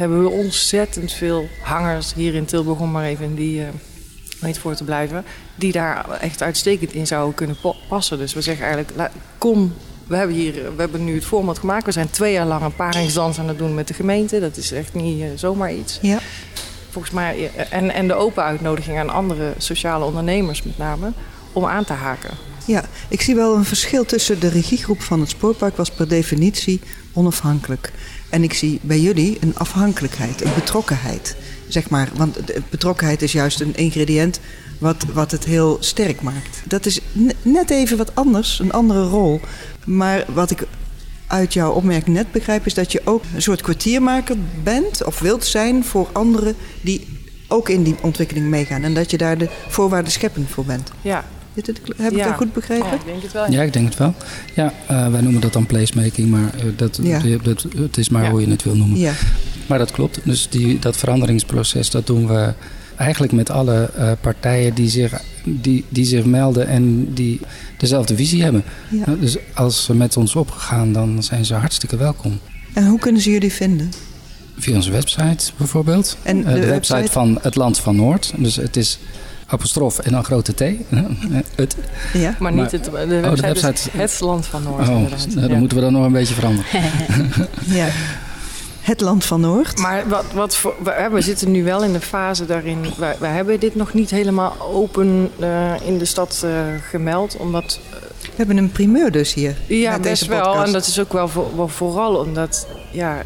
hebben 0.00 0.22
we 0.22 0.28
ontzettend 0.28 1.12
veel 1.12 1.48
hangers 1.62 2.14
hier 2.14 2.34
in 2.34 2.44
Tilburg, 2.44 2.78
om 2.78 2.90
maar 2.90 3.04
even 3.04 3.24
in 3.24 3.34
die. 3.34 3.60
Uh, 3.60 3.68
weet 4.40 4.58
voor 4.58 4.74
te 4.74 4.84
blijven, 4.84 5.24
die 5.54 5.72
daar 5.72 6.10
echt 6.10 6.42
uitstekend 6.42 6.92
in 6.92 7.06
zouden 7.06 7.34
kunnen 7.34 7.56
passen. 7.88 8.18
Dus 8.18 8.34
we 8.34 8.40
zeggen 8.40 8.66
eigenlijk, 8.66 9.10
kom, 9.38 9.74
we 10.06 10.16
hebben, 10.16 10.36
hier, 10.36 10.52
we 10.52 10.80
hebben 10.80 11.04
nu 11.04 11.14
het 11.14 11.24
format 11.24 11.58
gemaakt. 11.58 11.84
We 11.84 11.92
zijn 11.92 12.10
twee 12.10 12.32
jaar 12.32 12.46
lang 12.46 12.62
een 12.62 12.74
paringsdans 12.74 13.38
aan 13.38 13.48
het 13.48 13.58
doen 13.58 13.74
met 13.74 13.88
de 13.88 13.94
gemeente. 13.94 14.40
Dat 14.40 14.56
is 14.56 14.72
echt 14.72 14.94
niet 14.94 15.20
uh, 15.20 15.26
zomaar 15.34 15.74
iets. 15.74 15.98
Ja. 16.02 16.18
Volgens 16.90 17.14
mij, 17.14 17.50
eh, 17.56 17.64
en, 17.70 17.90
en 17.90 18.08
de 18.08 18.14
open 18.14 18.42
uitnodiging 18.42 18.98
aan 18.98 19.10
andere 19.10 19.52
sociale 19.58 20.04
ondernemers 20.04 20.62
met 20.62 20.78
name, 20.78 21.12
om 21.52 21.64
aan 21.64 21.84
te 21.84 21.92
haken. 21.92 22.30
Ja, 22.66 22.84
ik 23.08 23.20
zie 23.20 23.34
wel 23.34 23.56
een 23.56 23.64
verschil 23.64 24.04
tussen 24.04 24.40
de 24.40 24.48
regiegroep 24.48 25.00
van 25.00 25.20
het 25.20 25.28
spoorpark 25.28 25.76
was 25.76 25.90
per 25.90 26.08
definitie 26.08 26.80
onafhankelijk. 27.12 27.92
En 28.30 28.42
ik 28.42 28.54
zie 28.54 28.80
bij 28.82 29.00
jullie 29.00 29.38
een 29.40 29.56
afhankelijkheid, 29.56 30.44
een 30.44 30.54
betrokkenheid 30.54 31.36
zeg 31.68 31.88
maar. 31.88 32.08
Want 32.14 32.38
betrokkenheid 32.70 33.22
is 33.22 33.32
juist 33.32 33.60
een 33.60 33.76
ingrediënt 33.76 34.40
wat, 34.78 35.04
wat 35.12 35.30
het 35.30 35.44
heel 35.44 35.76
sterk 35.80 36.20
maakt. 36.20 36.62
Dat 36.64 36.86
is 36.86 37.00
net 37.42 37.70
even 37.70 37.96
wat 37.96 38.14
anders, 38.14 38.58
een 38.58 38.72
andere 38.72 39.08
rol. 39.08 39.40
Maar 39.84 40.24
wat 40.32 40.50
ik 40.50 40.66
uit 41.26 41.52
jouw 41.52 41.72
opmerking 41.72 42.16
net 42.16 42.32
begrijp, 42.32 42.66
is 42.66 42.74
dat 42.74 42.92
je 42.92 43.00
ook 43.04 43.22
een 43.34 43.42
soort 43.42 43.60
kwartiermaker 43.60 44.36
bent 44.62 45.04
of 45.04 45.18
wilt 45.18 45.44
zijn 45.44 45.84
voor 45.84 46.08
anderen 46.12 46.54
die 46.80 47.18
ook 47.48 47.68
in 47.68 47.82
die 47.82 47.96
ontwikkeling 48.00 48.46
meegaan. 48.46 48.82
En 48.82 48.94
dat 48.94 49.10
je 49.10 49.18
daar 49.18 49.38
de 49.38 49.48
voorwaarden 49.68 50.12
scheppend 50.12 50.50
voor 50.50 50.64
bent. 50.64 50.90
Ja, 51.02 51.24
heb 51.96 52.12
ik 52.12 52.18
dat 52.18 52.34
goed 52.34 52.52
begrepen? 52.52 52.86
Ja, 52.86 52.92
ik 52.92 53.04
denk 53.04 53.22
het 53.22 53.32
wel. 53.32 53.50
Ja, 53.50 53.62
ik 53.62 53.72
denk 53.72 53.88
het 53.88 53.96
wel. 53.96 54.14
Ja, 54.54 54.72
uh, 54.90 55.08
wij 55.08 55.20
noemen 55.20 55.40
dat 55.40 55.52
dan 55.52 55.66
placemaking, 55.66 56.30
maar 56.30 56.54
uh, 56.56 56.72
dat, 56.76 56.98
ja. 57.02 57.20
dat, 57.42 57.66
het 57.76 57.96
is 57.96 58.08
maar 58.08 58.30
hoe 58.30 58.40
je 58.40 58.50
het 58.50 58.62
wil 58.62 58.76
noemen. 58.76 58.98
Ja. 58.98 59.12
Maar 59.66 59.78
dat 59.78 59.90
klopt. 59.90 60.20
Dus 60.24 60.48
die, 60.48 60.78
dat 60.78 60.96
veranderingsproces, 60.96 61.90
dat 61.90 62.06
doen 62.06 62.26
we 62.26 62.52
eigenlijk 62.96 63.32
met 63.32 63.50
alle 63.50 63.90
uh, 63.98 64.12
partijen 64.20 64.74
die 64.74 64.88
zich, 64.88 65.22
die, 65.44 65.84
die 65.88 66.04
zich 66.04 66.24
melden 66.24 66.66
en 66.66 67.14
die 67.14 67.40
dezelfde 67.78 68.16
visie 68.16 68.42
hebben. 68.42 68.64
Ja. 68.88 69.14
Dus 69.20 69.36
als 69.54 69.84
ze 69.84 69.94
met 69.94 70.16
ons 70.16 70.34
opgegaan, 70.34 70.92
dan 70.92 71.22
zijn 71.22 71.44
ze 71.44 71.54
hartstikke 71.54 71.96
welkom. 71.96 72.38
En 72.72 72.86
hoe 72.86 72.98
kunnen 72.98 73.20
ze 73.20 73.30
jullie 73.30 73.52
vinden? 73.52 73.90
Via 74.58 74.74
onze 74.74 74.90
website 74.90 75.52
bijvoorbeeld. 75.56 76.16
En 76.22 76.36
de, 76.36 76.44
de 76.44 76.50
website, 76.52 76.68
website 76.68 77.12
van 77.12 77.38
het 77.42 77.56
Land 77.56 77.78
van 77.78 77.96
Noord. 77.96 78.32
Dus 78.36 78.56
het 78.56 78.76
is 78.76 78.98
apostrof 79.50 79.98
en 79.98 80.12
dan 80.12 80.24
grote 80.24 80.54
T. 80.54 80.60
het. 81.54 81.76
Ja, 82.12 82.36
maar 82.38 82.52
niet 82.52 82.72
het, 82.72 82.84
de 82.84 82.90
website, 82.90 83.28
oh, 83.28 83.34
de 83.34 83.40
website 83.40 83.90
het 83.98 84.20
land 84.20 84.46
van 84.46 84.62
Noord. 84.62 84.88
Oh, 84.88 85.10
nou, 85.34 85.48
dan 85.48 85.58
moeten 85.58 85.76
we 85.76 85.82
dan 85.82 85.92
nog 85.92 86.04
een 86.04 86.12
beetje 86.12 86.34
veranderen. 86.34 86.82
ja. 87.80 87.88
Het 88.80 89.00
land 89.00 89.24
van 89.24 89.40
Noord. 89.40 89.78
Maar 89.78 90.08
wat, 90.08 90.24
wat 90.34 90.56
voor, 90.56 90.74
we, 91.10 91.20
zitten 91.20 91.50
nu 91.50 91.64
wel 91.64 91.84
in 91.84 91.92
de 91.92 92.00
fase 92.00 92.46
daarin. 92.46 92.80
We, 93.18 93.26
hebben 93.26 93.60
dit 93.60 93.74
nog 93.74 93.94
niet 93.94 94.10
helemaal 94.10 94.56
open 94.60 95.30
uh, 95.40 95.72
in 95.84 95.98
de 95.98 96.04
stad 96.04 96.42
uh, 96.44 96.50
gemeld. 96.88 97.36
Omdat 97.36 97.80
we 98.40 98.46
hebben 98.46 98.64
een 98.64 98.72
primeur 98.72 99.10
dus 99.10 99.34
hier. 99.34 99.56
Ja, 99.66 99.98
best 99.98 100.26
wel. 100.26 100.64
En 100.64 100.72
dat 100.72 100.86
is 100.86 101.00
ook 101.00 101.12
wel, 101.12 101.28
voor, 101.28 101.70
vooral 101.70 102.16
omdat 102.16 102.66
ja, 102.90 103.20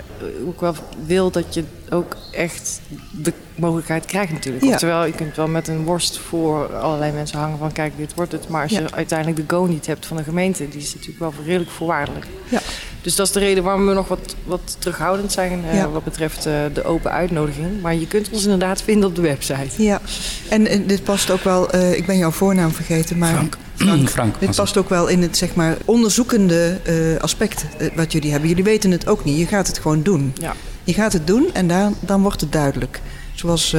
ik 0.46 0.60
wel 0.60 0.74
wil 1.06 1.30
dat 1.30 1.54
je 1.54 1.64
ook 1.90 2.16
echt 2.32 2.80
de 3.10 3.32
mogelijkheid 3.54 4.04
krijgt 4.04 4.32
natuurlijk. 4.32 4.64
Ja. 4.64 4.76
Terwijl 4.76 5.06
je 5.06 5.12
kunt 5.12 5.36
wel 5.36 5.48
met 5.48 5.68
een 5.68 5.84
worst 5.84 6.18
voor 6.18 6.76
allerlei 6.76 7.12
mensen 7.12 7.38
hangen 7.38 7.58
van 7.58 7.72
kijk, 7.72 7.92
dit 7.96 8.14
wordt 8.14 8.32
het. 8.32 8.48
Maar 8.48 8.62
als 8.62 8.70
je 8.70 8.92
uiteindelijk 8.92 9.48
de 9.48 9.56
go 9.56 9.64
niet 9.64 9.86
hebt 9.86 10.06
van 10.06 10.16
de 10.16 10.22
gemeente, 10.22 10.68
die 10.68 10.80
is 10.80 10.94
natuurlijk 10.94 11.18
wel 11.18 11.32
redelijk 11.44 11.70
voorwaardelijk. 11.70 12.26
Ja. 12.48 12.60
Dus 13.02 13.16
dat 13.16 13.26
is 13.26 13.32
de 13.32 13.40
reden 13.40 13.64
waarom 13.64 13.86
we 13.86 13.92
nog 13.92 14.08
wat, 14.08 14.34
wat 14.44 14.76
terughoudend 14.78 15.32
zijn 15.32 15.64
uh, 15.74 15.92
wat 15.92 16.04
betreft 16.04 16.46
uh, 16.46 16.52
de 16.74 16.84
open 16.84 17.10
uitnodiging. 17.10 17.80
Maar 17.82 17.94
je 17.94 18.06
kunt 18.06 18.30
ons 18.30 18.42
inderdaad 18.42 18.82
vinden 18.82 19.08
op 19.08 19.14
de 19.14 19.22
website. 19.22 19.82
Ja, 19.82 20.00
en, 20.48 20.66
en 20.66 20.86
dit 20.86 21.04
past 21.04 21.30
ook 21.30 21.44
wel, 21.44 21.74
uh, 21.74 21.96
ik 21.96 22.06
ben 22.06 22.16
jouw 22.16 22.30
voornaam 22.30 22.70
vergeten, 22.70 23.18
maar... 23.18 23.32
Frank. 23.32 23.56
Frank. 23.74 24.08
Frank 24.08 24.40
dit 24.40 24.56
past 24.56 24.76
ook 24.76 24.88
wel 24.88 25.06
in 25.06 25.22
het 25.22 25.36
zeg 25.36 25.54
maar, 25.54 25.76
onderzoekende 25.84 26.80
aspect 27.20 27.64
wat 27.94 28.12
jullie 28.12 28.30
hebben. 28.30 28.48
Jullie 28.48 28.64
weten 28.64 28.90
het 28.90 29.06
ook 29.06 29.24
niet, 29.24 29.38
je 29.38 29.46
gaat 29.46 29.66
het 29.66 29.78
gewoon 29.78 30.02
doen. 30.02 30.32
Ja. 30.40 30.54
Je 30.84 30.92
gaat 30.92 31.12
het 31.12 31.26
doen 31.26 31.46
en 31.52 31.68
daar, 31.68 31.90
dan 32.00 32.22
wordt 32.22 32.40
het 32.40 32.52
duidelijk. 32.52 33.00
Zoals, 33.34 33.76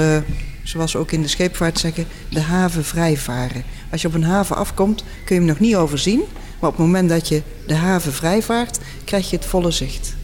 zoals 0.64 0.96
ook 0.96 1.12
in 1.12 1.22
de 1.22 1.28
scheepvaart 1.28 1.80
zeggen, 1.80 2.06
de 2.30 2.42
haven 2.42 2.86
vrijvaren. 2.86 3.64
Als 3.92 4.02
je 4.02 4.08
op 4.08 4.14
een 4.14 4.24
haven 4.24 4.56
afkomt, 4.56 5.04
kun 5.26 5.36
je 5.36 5.42
hem 5.42 5.50
nog 5.50 5.60
niet 5.60 5.76
overzien... 5.76 6.24
Maar 6.60 6.70
op 6.70 6.78
het 6.78 6.86
moment 6.86 7.10
dat 7.10 7.28
je 7.28 7.42
de 7.68 7.76
haven 7.76 8.14
vrijvaart, 8.14 8.80
krijg 9.04 9.30
je 9.30 9.36
het 9.36 9.46
volle 9.46 9.72
zicht. 9.72 10.16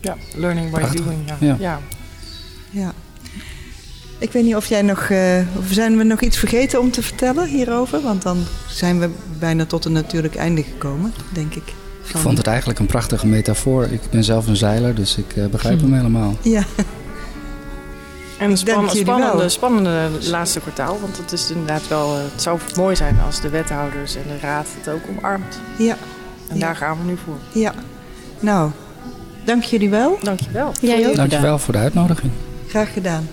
Ja, 0.00 0.16
learning 0.34 0.70
by 0.70 0.96
doing. 0.96 1.18
Ja. 1.40 1.56
ja. 1.58 1.80
ja. 2.70 2.92
Ik 4.18 4.32
weet 4.32 4.44
niet 4.44 4.56
of 4.56 4.66
jij 4.66 4.82
nog. 4.82 5.08
Uh, 5.08 5.18
zijn 5.70 5.96
we 5.96 6.04
nog 6.04 6.20
iets 6.20 6.38
vergeten 6.38 6.80
om 6.80 6.90
te 6.90 7.02
vertellen 7.02 7.48
hierover? 7.48 8.00
Want 8.00 8.22
dan 8.22 8.44
zijn 8.68 9.00
we 9.00 9.10
bijna 9.38 9.64
tot 9.64 9.84
een 9.84 9.92
natuurlijk 9.92 10.36
einde 10.36 10.62
gekomen, 10.62 11.12
denk 11.32 11.54
ik. 11.54 11.72
Ik 12.08 12.16
vond 12.16 12.38
het 12.38 12.46
eigenlijk 12.46 12.78
een 12.78 12.86
prachtige 12.86 13.26
metafoor. 13.26 13.84
Ik 13.84 14.00
ben 14.10 14.24
zelf 14.24 14.46
een 14.46 14.56
zeiler, 14.56 14.94
dus 14.94 15.16
ik 15.16 15.36
uh, 15.36 15.46
begrijp 15.46 15.80
hem 15.80 15.94
helemaal. 15.94 16.36
Ja. 16.42 16.62
En 18.38 18.50
een 18.50 18.56
span 18.56 18.90
spannende, 18.90 19.48
spannende 19.48 20.08
laatste 20.20 20.60
kwartaal. 20.60 21.00
Want 21.00 21.16
het 21.16 21.32
is 21.32 21.50
inderdaad 21.50 21.88
wel. 21.88 22.14
Eh, 22.14 22.22
het 22.32 22.42
zou 22.42 22.58
mooi 22.76 22.96
zijn 22.96 23.16
als 23.26 23.40
de 23.40 23.48
wethouders 23.48 24.16
en 24.16 24.22
de 24.26 24.38
raad 24.40 24.66
het 24.78 24.94
ook 24.94 25.00
omarmt. 25.16 25.58
Ja. 25.78 25.96
En 26.48 26.58
daar 26.58 26.76
gaan 26.76 26.98
we 26.98 27.04
nu 27.04 27.16
voor. 27.24 27.36
Ja. 27.52 27.74
Nou, 28.40 28.70
dank 29.44 29.62
jullie 29.62 29.90
wel. 29.90 30.18
Dank 30.22 30.40
je 30.40 30.50
wel. 30.50 30.72
Jij 30.80 31.08
ook. 31.08 31.16
Dank 31.16 31.30
je 31.30 31.40
wel 31.40 31.58
voor 31.58 31.72
de 31.72 31.80
uitnodiging. 31.80 32.32
Graag 32.68 32.92
gedaan. 32.92 33.28